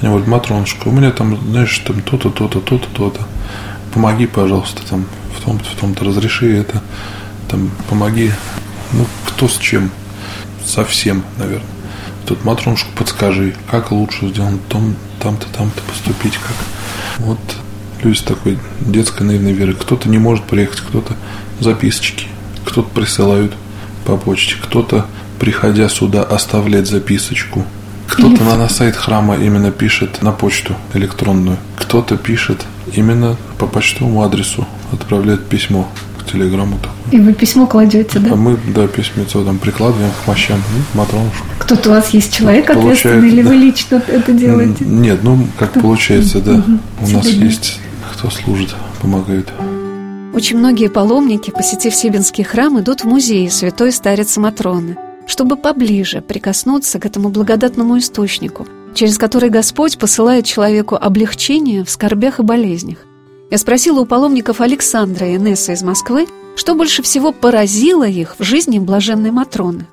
они 0.00 0.08
говорят, 0.08 0.28
матронушка, 0.28 0.88
у 0.88 0.92
меня 0.92 1.10
там, 1.10 1.36
знаешь, 1.50 1.78
там 1.80 2.00
то-то, 2.02 2.30
то-то, 2.30 2.60
то-то, 2.60 2.88
то-то 2.92 3.20
помоги, 3.94 4.26
пожалуйста, 4.26 4.82
там, 4.88 5.06
в 5.38 5.44
том-то, 5.44 5.64
в 5.64 5.80
том-то 5.80 6.04
разреши 6.04 6.58
это, 6.58 6.82
там, 7.48 7.70
помоги, 7.88 8.32
ну, 8.92 9.06
кто 9.28 9.48
с 9.48 9.56
чем, 9.56 9.90
совсем, 10.66 11.22
наверное. 11.38 11.68
Тут 12.26 12.44
матронушку 12.44 12.90
подскажи, 12.96 13.54
как 13.70 13.92
лучше 13.92 14.28
сделать 14.28 14.66
том, 14.68 14.96
там-то, 15.20 15.46
там-то 15.56 15.80
поступить, 15.82 16.34
как. 16.38 16.56
Вот 17.18 17.38
люди 18.02 18.18
с 18.18 18.22
такой 18.22 18.58
детской 18.80 19.22
наивной 19.22 19.52
верой. 19.52 19.74
Кто-то 19.74 20.08
не 20.08 20.18
может 20.18 20.44
приехать, 20.44 20.80
кто-то 20.80 21.14
записочки, 21.60 22.26
кто-то 22.64 22.88
присылают 22.88 23.52
по 24.04 24.16
почте, 24.16 24.56
кто-то, 24.60 25.06
приходя 25.38 25.88
сюда, 25.88 26.22
оставляет 26.22 26.88
записочку, 26.88 27.64
Кто-то 28.08 28.42
на, 28.44 28.56
на 28.56 28.68
сайт 28.68 28.96
храма 28.96 29.36
именно 29.36 29.70
пишет 29.70 30.22
на 30.22 30.32
почту 30.32 30.74
электронную, 30.94 31.58
кто-то 31.78 32.16
пишет 32.16 32.64
именно 32.96 33.36
по 33.58 33.66
почтовому 33.66 34.22
адресу, 34.22 34.66
отправляет 34.92 35.46
письмо 35.46 35.88
к 36.18 36.30
телеграмму. 36.30 36.78
И 37.10 37.18
вы 37.18 37.32
письмо 37.32 37.66
кладете, 37.66 38.18
да? 38.18 38.32
А 38.32 38.36
мы, 38.36 38.58
да, 38.74 38.88
письмецо 38.88 39.44
там 39.44 39.58
прикладываем 39.58 40.10
к 40.10 40.26
мощам, 40.26 40.60
ну, 40.72 41.00
матронушку. 41.00 41.46
Кто-то 41.58 41.90
у 41.90 41.92
вас 41.92 42.10
есть 42.10 42.34
человек 42.34 42.70
ответственный, 42.70 43.28
или 43.28 43.42
вы 43.42 43.54
лично 43.54 44.02
это 44.06 44.32
делаете? 44.32 44.84
Нет, 44.84 45.20
ну, 45.22 45.46
как 45.58 45.72
получается, 45.74 46.40
да. 46.40 46.64
У 47.00 47.08
нас 47.08 47.26
есть 47.26 47.80
кто 48.12 48.30
служит, 48.30 48.74
помогает. 49.02 49.52
Очень 50.34 50.58
многие 50.58 50.88
паломники, 50.88 51.50
посетив 51.50 51.94
Сибинский 51.94 52.42
храм, 52.42 52.80
идут 52.80 53.02
в 53.02 53.04
музей 53.04 53.50
святой 53.50 53.92
старицы 53.92 54.40
Матроны, 54.40 54.96
чтобы 55.26 55.56
поближе 55.56 56.20
прикоснуться 56.20 56.98
к 56.98 57.06
этому 57.06 57.28
благодатному 57.28 57.98
источнику, 57.98 58.66
через 58.94 59.18
который 59.18 59.50
Господь 59.50 59.98
посылает 59.98 60.46
человеку 60.46 60.96
облегчение 60.96 61.84
в 61.84 61.90
скорбях 61.90 62.40
и 62.40 62.42
болезнях. 62.42 62.98
Я 63.50 63.58
спросила 63.58 64.00
у 64.00 64.06
паломников 64.06 64.60
Александра 64.60 65.28
и 65.28 65.36
Несса 65.36 65.72
из 65.72 65.82
Москвы, 65.82 66.26
что 66.56 66.74
больше 66.74 67.02
всего 67.02 67.32
поразило 67.32 68.06
их 68.06 68.36
в 68.38 68.42
жизни 68.42 68.78
блаженной 68.78 69.30
Матроны. 69.30 69.86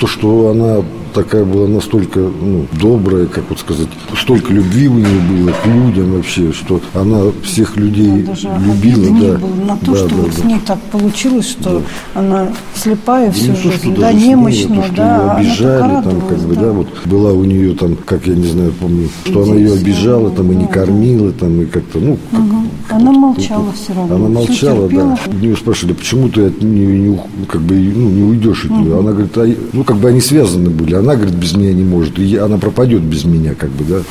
То, 0.00 0.06
что 0.08 0.48
она 0.50 0.78
такая 1.14 1.44
была 1.44 1.68
настолько 1.68 2.18
ну, 2.18 2.66
добрая, 2.72 3.26
как 3.26 3.44
вот 3.48 3.60
сказать, 3.60 3.86
столько 4.20 4.52
любви 4.52 4.88
у 4.88 4.94
нее 4.94 5.06
было 5.30 5.52
к 5.52 5.64
людям 5.66 6.12
вообще, 6.14 6.52
что 6.52 6.80
она 6.92 7.20
всех 7.44 7.76
людей 7.76 8.22
даже 8.22 8.48
любила. 8.58 9.16
Да. 9.20 9.38
на 9.66 9.76
то, 9.76 9.92
да, 9.92 9.96
что 9.98 10.08
да, 10.08 10.14
вот 10.16 10.26
да. 10.34 10.42
с 10.42 10.44
ней 10.44 10.58
так 10.66 10.80
получилось, 10.90 11.48
что 11.50 11.82
Да. 12.14 12.20
она 12.20 12.48
слепая 12.74 13.26
Ну, 13.28 13.32
всю 13.32 13.46
не 13.50 13.56
то, 13.56 13.62
жизнь, 13.62 13.92
что 13.92 14.00
да, 14.00 14.12
немощная, 14.12 14.76
то, 14.80 14.86
что 14.86 14.96
да, 14.96 15.04
ее 15.04 15.20
она 15.20 15.34
обижали, 15.36 16.02
там, 16.04 16.20
как 16.28 16.38
бы, 16.38 16.54
да. 16.54 16.60
да, 16.62 16.72
вот 16.72 16.88
была 17.04 17.32
у 17.32 17.44
нее 17.44 17.74
там, 17.76 17.96
как 18.04 18.26
я 18.26 18.34
не 18.34 18.46
знаю, 18.48 18.72
помню, 18.72 19.08
что 19.24 19.42
она 19.44 19.54
ее 19.54 19.74
обижала, 19.74 20.30
там, 20.30 20.50
и 20.50 20.56
не 20.56 20.66
кормила, 20.66 21.30
там, 21.30 21.60
и 21.62 21.66
как-то, 21.66 21.98
ну, 22.00 22.18
как- 22.32 22.40
Мгм. 22.40 22.66
Она 22.92 23.12
молчала 23.12 23.66
все 23.72 23.94
равно. 23.94 24.16
Она 24.16 24.28
молчала, 24.28 24.88
терпела. 24.88 25.16
да. 25.24 25.32
У 25.32 25.34
нее 25.36 25.56
спрашивали, 25.56 25.92
почему 25.94 26.28
ты 26.28 26.46
от 26.46 26.60
нее 26.60 26.98
не, 26.98 27.20
как 27.46 27.60
бы, 27.60 27.74
ну, 27.76 28.08
не 28.10 28.22
уйдешь 28.24 28.64
от 28.64 28.72
нее. 28.72 28.98
Она 28.98 29.12
говорит, 29.12 29.30
а, 29.38 29.46
ну, 29.72 29.84
как 29.84 29.96
бы 29.98 30.08
они 30.08 30.20
связаны 30.20 30.70
были. 30.70 30.94
Она, 30.94 31.14
говорит, 31.16 31.34
без 31.34 31.54
меня 31.54 31.72
не 31.72 31.84
может. 31.84 32.18
И 32.18 32.36
она 32.36 32.58
пропадет 32.58 33.02
без 33.02 33.24
меня, 33.24 33.54
как 33.54 33.70
бы, 33.70 33.84
да. 33.84 34.02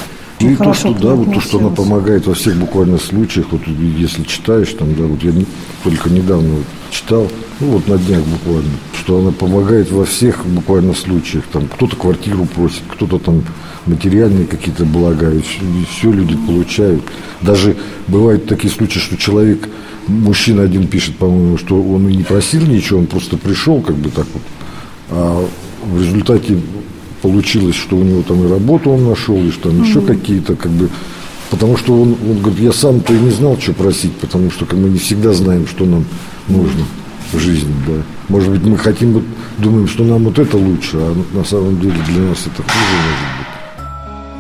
Ну 0.42 0.52
и 0.52 0.56
то, 0.56 0.74
что, 0.74 0.94
да, 0.94 1.16
вот 1.16 1.34
то, 1.34 1.42
что 1.42 1.60
она 1.60 1.70
помогает 1.70 2.26
во 2.26 2.34
всех 2.34 2.56
буквально 2.56 2.98
случаях, 2.98 3.48
вот 3.52 3.62
если 3.68 4.24
читаешь, 4.24 4.70
там, 4.70 4.96
да, 4.96 5.04
вот 5.04 5.22
я 5.22 5.32
не- 5.32 5.46
только 5.84 6.10
недавно 6.10 6.50
вот 6.56 6.66
читал, 6.92 7.28
ну 7.60 7.68
вот 7.72 7.88
на 7.90 7.98
днях 7.98 8.22
буквально, 8.24 8.70
что 8.98 9.20
она 9.20 9.32
помогает 9.32 9.92
во 9.92 10.06
всех 10.06 10.46
буквально 10.46 10.94
случаях, 10.94 11.44
там, 11.52 11.68
кто-то 11.68 11.98
квартиру 11.98 12.46
просит, 12.46 12.84
кто-то 12.88 13.20
там 13.20 13.44
материальные 13.86 14.46
какие-то 14.48 14.86
блага, 14.86 15.30
и 15.30 15.42
все, 15.42 16.10
люди 16.10 16.38
получают. 16.48 17.02
Даже 17.42 17.76
бывают 18.08 18.46
такие 18.46 18.72
случаи, 18.74 19.00
что 19.00 19.18
человек, 19.18 19.68
мужчина 20.08 20.62
один 20.64 20.88
пишет, 20.88 21.18
по-моему, 21.18 21.58
что 21.58 21.82
он 21.82 22.08
и 22.08 22.16
не 22.16 22.24
просил 22.24 22.62
ничего, 22.66 23.00
он 23.00 23.08
просто 23.08 23.36
пришел, 23.36 23.82
как 23.82 23.98
бы 23.98 24.10
так 24.10 24.26
вот, 24.34 24.44
а 25.12 25.46
в 25.84 26.02
результате 26.02 26.60
получилось, 27.22 27.76
что 27.76 27.98
у 27.98 28.04
него 28.04 28.22
там 28.22 28.46
и 28.46 28.50
работу 28.50 28.92
он 28.92 29.08
нашел, 29.08 29.38
и 29.38 29.52
что 29.52 29.70
там 29.70 29.84
еще 29.84 30.02
какие-то, 30.02 30.56
как 30.56 30.72
бы, 30.72 30.90
потому 31.50 31.78
что 31.78 31.94
он, 31.94 32.16
он 32.28 32.40
говорит, 32.40 32.60
я 32.60 32.72
сам-то 32.72 33.14
и 33.14 33.20
не 33.20 33.32
знал, 33.32 33.58
что 33.60 33.74
просить, 33.74 34.14
потому 34.18 34.52
что 34.52 34.66
мы 34.76 34.90
не 34.90 35.00
всегда 35.00 35.34
знаем, 35.34 35.68
что 35.68 35.86
нам 35.86 36.06
нужно 36.48 36.86
в 37.34 37.40
жизни, 37.40 37.74
да. 37.88 38.02
Может 38.30 38.52
быть, 38.52 38.64
мы 38.64 38.78
хотим, 38.78 39.14
вот, 39.14 39.24
думаем, 39.58 39.88
что 39.88 40.04
нам 40.04 40.24
вот 40.24 40.40
это 40.40 40.58
лучше, 40.58 40.98
а 40.98 41.16
на 41.34 41.44
самом 41.44 41.80
деле 41.80 41.96
для 42.08 42.22
нас 42.24 42.40
это 42.46 42.64
хуже 42.64 42.96
может 42.96 43.20
быть. 43.38 43.50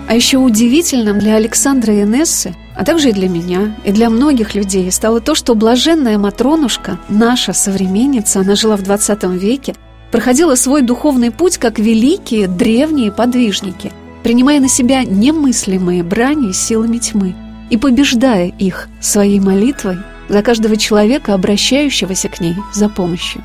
А 0.07 0.15
еще 0.15 0.37
удивительным 0.37 1.19
для 1.19 1.35
Александра 1.35 1.93
и 1.93 2.03
Нессы, 2.03 2.55
а 2.75 2.83
также 2.83 3.09
и 3.09 3.13
для 3.13 3.29
меня, 3.29 3.75
и 3.85 3.91
для 3.91 4.09
многих 4.09 4.55
людей 4.55 4.91
стало 4.91 5.21
то, 5.21 5.35
что 5.35 5.53
блаженная 5.53 6.17
Матронушка, 6.17 6.97
наша 7.09 7.53
современница, 7.53 8.39
она 8.39 8.55
жила 8.55 8.75
в 8.75 8.81
20 8.81 9.23
веке, 9.39 9.75
проходила 10.11 10.55
свой 10.55 10.81
духовный 10.81 11.31
путь 11.31 11.57
как 11.57 11.79
великие 11.79 12.47
древние 12.47 13.11
подвижники, 13.11 13.91
принимая 14.23 14.59
на 14.59 14.67
себя 14.67 15.03
немыслимые 15.03 16.03
брани 16.03 16.51
силами 16.51 16.97
тьмы 16.97 17.35
и 17.69 17.77
побеждая 17.77 18.47
их 18.47 18.87
своей 18.99 19.39
молитвой 19.39 19.97
за 20.27 20.41
каждого 20.41 20.77
человека, 20.77 21.33
обращающегося 21.33 22.29
к 22.29 22.39
ней 22.39 22.55
за 22.73 22.89
помощью. 22.89 23.43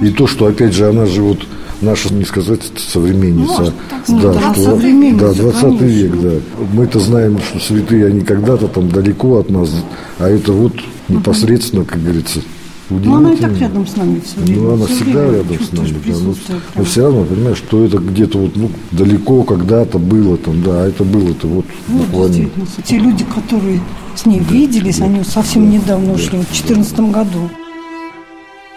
И 0.00 0.10
то, 0.10 0.26
что, 0.26 0.46
опять 0.46 0.74
же, 0.74 0.88
она 0.88 1.06
же 1.06 1.22
вот 1.22 1.38
наша, 1.80 2.12
не 2.12 2.24
сказать, 2.24 2.60
современница. 2.76 3.72
Сказать, 4.04 4.22
да, 4.22 4.32
да, 4.32 4.54
что, 4.54 4.62
современница, 4.62 5.34
да, 5.34 5.42
20 5.42 5.60
конечно. 5.60 5.84
век, 5.84 6.20
да. 6.20 6.30
Мы-то 6.72 7.00
знаем, 7.00 7.38
что 7.38 7.58
святые, 7.60 8.06
они 8.06 8.20
когда-то 8.20 8.68
там 8.68 8.88
далеко 8.88 9.38
от 9.38 9.50
нас, 9.50 9.70
а 10.18 10.28
это 10.28 10.52
вот 10.52 10.74
непосредственно, 11.08 11.84
как 11.84 12.02
говорится, 12.02 12.40
Ну, 12.88 13.14
она 13.16 13.32
и 13.32 13.36
так 13.36 13.50
удивительно. 13.50 13.68
рядом 13.68 13.86
с 13.86 13.96
нами 13.96 14.20
все 14.24 14.40
время. 14.40 14.60
Ну, 14.62 14.74
она 14.74 14.86
Всё 14.86 14.94
всегда 14.94 15.20
время 15.26 15.32
рядом 15.38 15.60
с 15.66 15.72
нами, 15.72 15.88
да. 15.88 15.92
Но, 15.94 16.00
присутствие 16.00 16.58
но 16.58 16.72
прям. 16.74 16.84
все 16.84 17.02
равно, 17.02 17.24
понимаешь, 17.24 17.56
что 17.58 17.84
это 17.84 17.98
где-то 17.98 18.38
вот, 18.38 18.56
ну, 18.56 18.70
далеко 18.92 19.42
когда-то 19.42 19.98
было 19.98 20.36
там, 20.36 20.62
да, 20.62 20.82
а 20.84 20.88
это 20.88 21.04
было-то 21.04 21.46
вот 21.48 21.66
Ну, 21.88 21.98
буквально. 21.98 22.48
те 22.84 22.98
люди, 22.98 23.24
которые 23.24 23.80
с 24.14 24.24
ней 24.26 24.38
виделись, 24.40 25.00
они 25.00 25.24
совсем 25.24 25.68
недавно 25.70 26.12
ушли, 26.14 26.38
в 26.38 26.46
2014 26.50 27.00
году. 27.10 27.50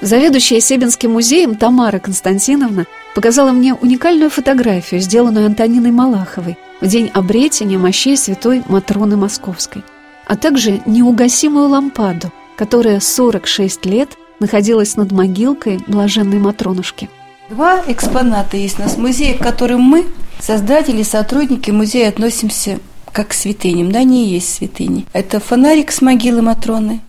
Заведующая 0.01 0.61
Себинским 0.61 1.11
музеем 1.11 1.55
Тамара 1.55 1.99
Константиновна 1.99 2.85
показала 3.15 3.51
мне 3.51 3.73
уникальную 3.73 4.29
фотографию, 4.29 5.01
сделанную 5.01 5.45
Антониной 5.47 5.91
Малаховой 5.91 6.57
в 6.79 6.87
день 6.87 7.09
обретения 7.13 7.77
мощей 7.77 8.15
святой 8.15 8.63
Матроны 8.69 9.17
Московской, 9.17 9.83
а 10.25 10.37
также 10.37 10.79
неугасимую 10.85 11.67
лампаду, 11.67 12.31
которая 12.59 12.99
46 12.99 13.85
лет 13.85 14.17
находилась 14.41 14.97
над 14.97 15.13
могилкой 15.13 15.79
блаженной 15.87 16.39
Матронушки. 16.39 17.09
Два 17.49 17.81
экспоната 17.87 18.57
есть 18.57 18.79
у 18.79 18.81
нас 18.81 18.95
в 18.95 18.97
музее, 18.97 19.35
к 19.35 19.41
которым 19.41 19.79
мы, 19.79 20.05
создатели, 20.41 21.03
сотрудники 21.03 21.71
музея, 21.71 22.09
относимся 22.09 22.79
как 23.13 23.29
к 23.29 23.33
святыням. 23.33 23.93
Да, 23.93 23.99
они 23.99 24.27
есть 24.27 24.53
святыни. 24.53 25.05
Это 25.13 25.39
фонарик 25.39 25.89
с 25.89 26.01
могилы 26.01 26.41
Матроны, 26.41 26.99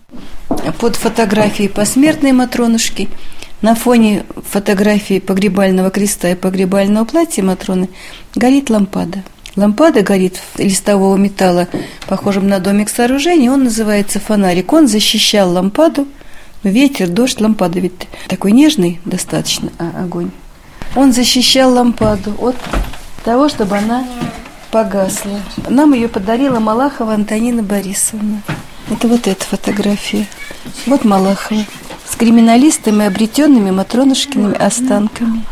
под 0.79 0.95
фотографией 0.95 1.67
посмертной 1.67 2.31
Матронушки, 2.31 3.09
на 3.61 3.75
фоне 3.75 4.23
фотографии 4.49 5.19
погребального 5.19 5.89
креста 5.89 6.29
и 6.29 6.35
погребального 6.35 7.03
платья 7.03 7.43
Матроны 7.43 7.89
горит 8.35 8.69
лампада. 8.69 9.21
Лампада 9.55 10.01
горит 10.01 10.39
листового 10.57 11.17
металла, 11.17 11.67
похожем 12.07 12.47
на 12.47 12.59
домик 12.59 12.89
сооружения. 12.89 13.51
Он 13.51 13.65
называется 13.65 14.19
фонарик. 14.19 14.71
Он 14.71 14.87
защищал 14.87 15.51
лампаду. 15.51 16.07
Ветер, 16.63 17.09
дождь, 17.09 17.41
лампада 17.41 17.79
ведь 17.79 18.07
такой 18.27 18.51
нежный 18.51 19.01
достаточно 19.03 19.71
а, 19.77 20.03
огонь. 20.03 20.31
Он 20.95 21.11
защищал 21.11 21.73
лампаду 21.73 22.33
от 22.39 22.55
того, 23.25 23.49
чтобы 23.49 23.77
она 23.77 24.05
погасла. 24.71 25.39
Нам 25.67 25.93
ее 25.93 26.07
подарила 26.07 26.59
Малахова 26.59 27.13
Антонина 27.13 27.61
Борисовна. 27.61 28.41
Это 28.89 29.07
вот 29.07 29.27
эта 29.27 29.43
фотография. 29.43 30.27
Вот 30.85 31.03
Малахова. 31.03 31.65
С 32.09 32.15
криминалистами, 32.15 33.05
обретенными 33.05 33.71
Матронушкиными 33.71 34.55
останками. 34.55 35.43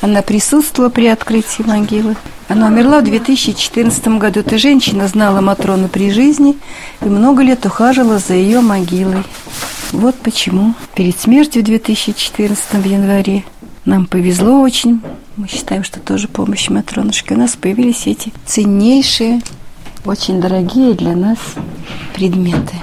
Она 0.00 0.22
присутствовала 0.22 0.90
при 0.90 1.06
открытии 1.06 1.62
могилы. 1.62 2.16
Она 2.48 2.66
умерла 2.66 3.00
в 3.00 3.04
2014 3.04 4.08
году. 4.18 4.40
Эта 4.40 4.58
женщина 4.58 5.08
знала 5.08 5.40
Матрону 5.40 5.88
при 5.88 6.10
жизни 6.10 6.58
и 7.00 7.06
много 7.06 7.42
лет 7.42 7.64
ухаживала 7.64 8.18
за 8.18 8.34
ее 8.34 8.60
могилой. 8.60 9.22
Вот 9.92 10.16
почему 10.16 10.74
перед 10.94 11.18
смертью 11.18 11.62
в 11.62 11.66
2014 11.66 12.74
в 12.74 12.84
январе 12.84 13.44
нам 13.84 14.06
повезло 14.06 14.60
очень. 14.60 15.00
Мы 15.36 15.48
считаем, 15.48 15.84
что 15.84 16.00
тоже 16.00 16.28
помощь 16.28 16.68
Матронушки. 16.68 17.32
У 17.32 17.38
нас 17.38 17.56
появились 17.56 18.06
эти 18.06 18.32
ценнейшие, 18.46 19.40
очень 20.04 20.40
дорогие 20.40 20.94
для 20.94 21.14
нас 21.16 21.38
предметы. 22.14 22.74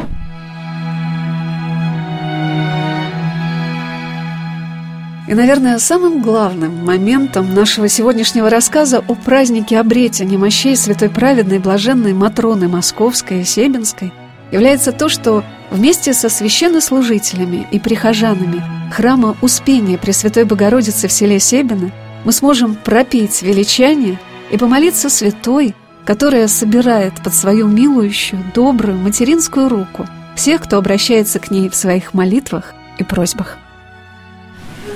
И, 5.30 5.36
наверное, 5.36 5.78
самым 5.78 6.24
главным 6.24 6.84
моментом 6.84 7.54
нашего 7.54 7.88
сегодняшнего 7.88 8.50
рассказа 8.50 8.98
о 8.98 9.14
празднике 9.14 9.78
обретения 9.78 10.40
мощей 10.40 10.76
святой 10.76 11.12
праведной 11.12 11.60
блаженной 11.60 12.14
Матроны 12.14 12.68
Московской 12.68 13.42
и 13.42 13.44
Себинской 13.44 14.12
является 14.52 14.92
то, 14.92 15.08
что 15.08 15.44
вместе 15.70 16.16
со 16.16 16.30
священнослужителями 16.30 17.68
и 17.70 17.80
прихожанами 17.80 18.64
храма 18.92 19.38
Успения 19.44 20.00
Пресвятой 20.00 20.46
Богородицы 20.46 21.08
в 21.08 21.12
селе 21.12 21.40
Себино 21.40 21.92
мы 22.26 22.32
сможем 22.32 22.74
пропеть 22.74 23.44
величание 23.44 24.20
и 24.50 24.58
помолиться 24.58 25.12
святой, 25.12 25.76
которая 26.06 26.48
собирает 26.48 27.14
под 27.24 27.36
свою 27.36 27.68
милующую, 27.68 28.44
добрую 28.56 28.98
материнскую 28.98 29.70
руку 29.70 30.08
всех, 30.36 30.64
кто 30.64 30.80
обращается 30.80 31.38
к 31.38 31.52
ней 31.52 31.70
в 31.70 31.76
своих 31.76 32.16
молитвах 32.16 32.74
и 32.98 33.04
просьбах. 33.04 33.60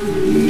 Amen. 0.05 0.43